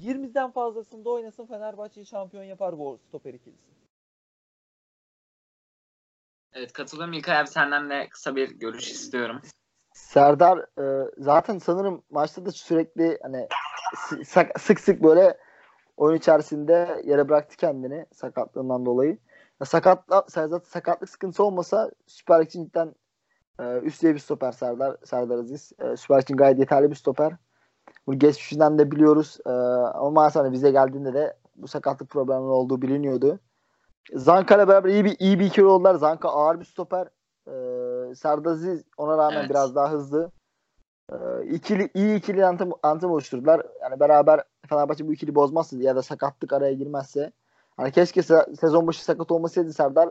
[0.00, 3.74] 20'den fazlasında oynasın Fenerbahçe'yi şampiyon yapar bu stoper ikilisi.
[6.52, 7.12] Evet katılıyorum.
[7.12, 9.40] İlkay abi senden de kısa bir görüş istiyorum.
[9.94, 13.48] Serdar e, zaten sanırım maçta da sürekli hani
[14.58, 15.38] sık sık böyle
[15.96, 19.18] oyun içerisinde yere bıraktı kendini sakatlığından dolayı.
[19.60, 22.94] Ya sakatla, zaten sakatlık sıkıntısı olmasa Süper Lig için cidden
[23.60, 25.72] e, üst düzey bir stoper Serdar, Serdar Aziz.
[25.78, 27.32] E, Süper için gayet yeterli bir stoper.
[28.06, 29.38] Bunu geçmişinden de biliyoruz.
[29.46, 33.38] E, ama maalesef hani bize geldiğinde de bu sakatlık probleminin olduğu biliniyordu.
[34.14, 35.94] Zanka ile beraber iyi bir iyi bir ikili oldular.
[35.94, 37.08] Zanka ağır bir stoper.
[37.46, 39.50] Ee, Serdar Aziz ona rağmen Evet.
[39.50, 40.30] biraz daha hızlı.
[41.12, 41.16] Ee,
[41.50, 43.66] ikili iyi ikili antım, antım oluşturdular.
[43.82, 47.32] Yani beraber Fenerbahçe bu ikili bozmazsa ya da sakatlık araya girmezse.
[47.76, 50.08] Hani keşke se- sezon başı sakat olmasaydı Serdar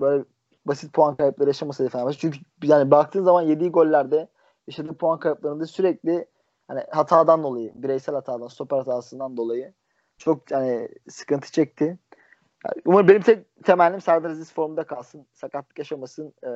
[0.00, 0.24] böyle
[0.66, 2.18] basit puan kayıpları yaşamasaydı Fenerbahçe.
[2.18, 4.28] Çünkü yani baktığın zaman yediği gollerde
[4.66, 6.26] yaşadığı puan kayıplarında sürekli
[6.68, 9.72] hani hatadan dolayı, bireysel hatadan, stoper hatasından dolayı
[10.18, 11.84] çok yani sıkıntı çekti.
[12.64, 15.26] Yani Umarım benim tek temennim Serdar Aziz formda kalsın.
[15.34, 16.34] Sakatlık yaşamasın.
[16.42, 16.48] Ee,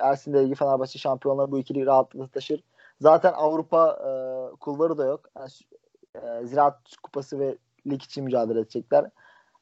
[0.00, 2.62] Ersin'le ilgili Fenerbahçe şampiyonlar bu ikili rahatlıkla taşır.
[3.00, 4.10] Zaten Avrupa e,
[4.56, 5.30] kulvarı da yok.
[5.36, 5.48] Yani,
[6.14, 9.10] e, Ziraat Kupası ve lig için mücadele edecekler.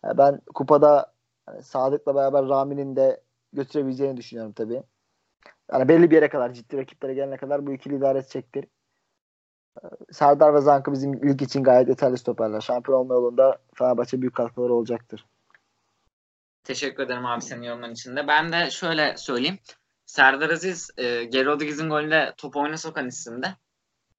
[0.05, 1.13] Yani ben kupada
[1.49, 3.21] yani Sadık'la beraber Rami'nin de
[3.55, 4.83] götürebileceğini düşünüyorum tabii.
[5.73, 8.65] Yani belli bir yere kadar ciddi rakiplere gelene kadar bu ikili idare edecektir.
[9.85, 12.61] Ee, Serdar ve Zankı bizim lig için gayet yeterli stoperler.
[12.61, 15.27] Şampiyon olma yolunda Fenerbahçe büyük katkıları olacaktır.
[16.65, 18.29] Teşekkür ederim abi senin yorumların için de.
[18.29, 19.59] Ben de şöyle söyleyeyim.
[20.07, 23.57] Serdar Aziz, e, Geri Rodriguez'in golünde top oyuna sokan isimde.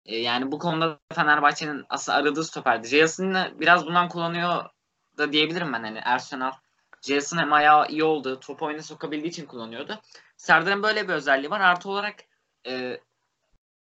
[0.05, 2.87] E, yani bu konuda Fenerbahçe'nin asıl aradığı stoperdi.
[2.87, 4.63] Jason'ı biraz bundan kullanıyor
[5.17, 5.83] da diyebilirim ben.
[5.83, 6.51] Hani Arsenal
[7.05, 10.01] Jason hem ayağı iyi oldu, top oyuna sokabildiği için kullanıyordu.
[10.37, 11.59] Serdar'ın böyle bir özelliği var.
[11.59, 12.15] Artı olarak
[12.67, 13.01] e,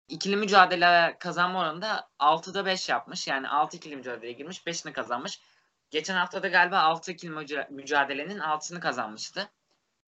[0.07, 3.27] ikili mücadele kazanma oranında 6'da 5 yapmış.
[3.27, 5.41] Yani 6 ikili mücadeleye girmiş, 5'ini kazanmış.
[5.89, 9.51] Geçen hafta da galiba 6 ikili müca- mücadelenin 6'sını kazanmıştı.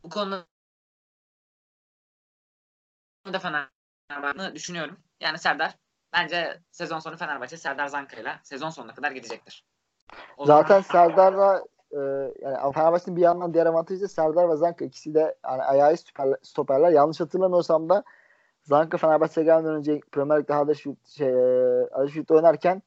[0.03, 0.45] Bu konuda
[3.33, 4.99] da Fenerbahçe'ni düşünüyorum.
[5.19, 5.75] Yani Serdar
[6.13, 9.65] bence sezon sonu Fenerbahçe Serdar Zanka'yla sezon sonuna kadar gidecektir.
[10.37, 11.97] O Zaten zaman- Serdar'la e,
[12.41, 16.37] yani Fenerbahçe'nin bir yandan diğer avantajı da Serdar ve Zanka ikisi de yani ayağı stoperler,
[16.43, 16.89] stoperler.
[16.91, 18.03] Yanlış hatırlamıyorsam da
[18.63, 21.31] Zanka Fenerbahçe'ye gelmeden önce Premier Lig'de Huddersfield şey,
[21.91, 22.81] Huddersfield'de oynarken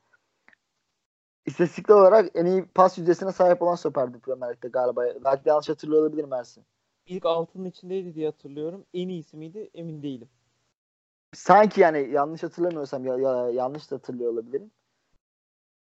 [1.46, 5.04] istatistikli olarak en iyi pas yüzdesine sahip olan stoperdi Premier Lig'de galiba.
[5.24, 6.64] Belki yanlış hatırlıyor olabilirim Ersin.
[7.06, 8.84] İlk altının içindeydi diye hatırlıyorum.
[8.94, 10.28] En iyisi miydi emin değilim.
[11.32, 14.70] Sanki yani yanlış hatırlamıyorsam ya, ya- yanlış da hatırlıyor olabilirim.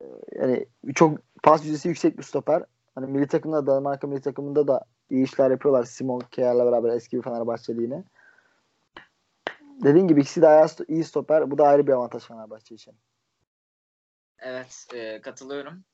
[0.02, 2.64] Ee, Yani çok pas yüzdesi yüksek bir stoper.
[2.96, 5.84] Hani milli takımda Danimarka milli takımında da iyi işler yapıyorlar.
[5.84, 8.04] Simon Kjær'la beraber eski bir Fenerbahçeli yine.
[9.82, 11.50] Dediğim gibi ikisi de ayağı iyi stoper.
[11.50, 12.94] Bu da ayrı bir avantaj Fenerbahçe için.
[14.38, 15.84] Evet e, katılıyorum.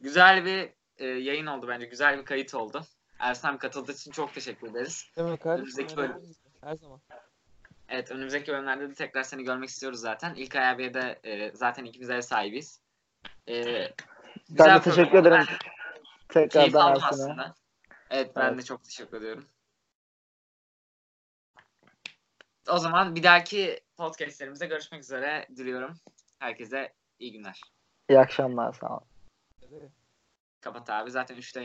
[0.00, 1.86] Güzel bir e, yayın oldu bence.
[1.86, 2.82] Güzel bir kayıt oldu.
[3.18, 5.10] Ersan katıldığı için çok teşekkür ederiz.
[5.16, 5.46] Demek.
[5.46, 6.16] Önümüzdeki bölüm.
[6.60, 7.00] Her zaman.
[7.88, 10.34] Evet önümüzdeki bölümlerde de tekrar seni görmek istiyoruz zaten.
[10.34, 12.80] İlk abiye de e, zaten ikimiz ev sahibiz.
[13.48, 13.90] E, Ben
[14.48, 15.36] güzel de teşekkür ederim.
[15.36, 15.46] Ben
[16.32, 17.06] Tekrardan Ersin'e.
[17.08, 17.54] aslında.
[18.10, 18.58] Evet ben Evet.
[18.58, 19.48] de çok teşekkür ediyorum.
[22.70, 25.94] O zaman bir dahaki podcastlerimizde görüşmek üzere diliyorum.
[26.38, 27.60] Herkese iyi günler.
[28.08, 28.72] İyi akşamlar.
[28.72, 29.06] Sağ olun.
[30.60, 31.60] Kapat abi zaten 3'te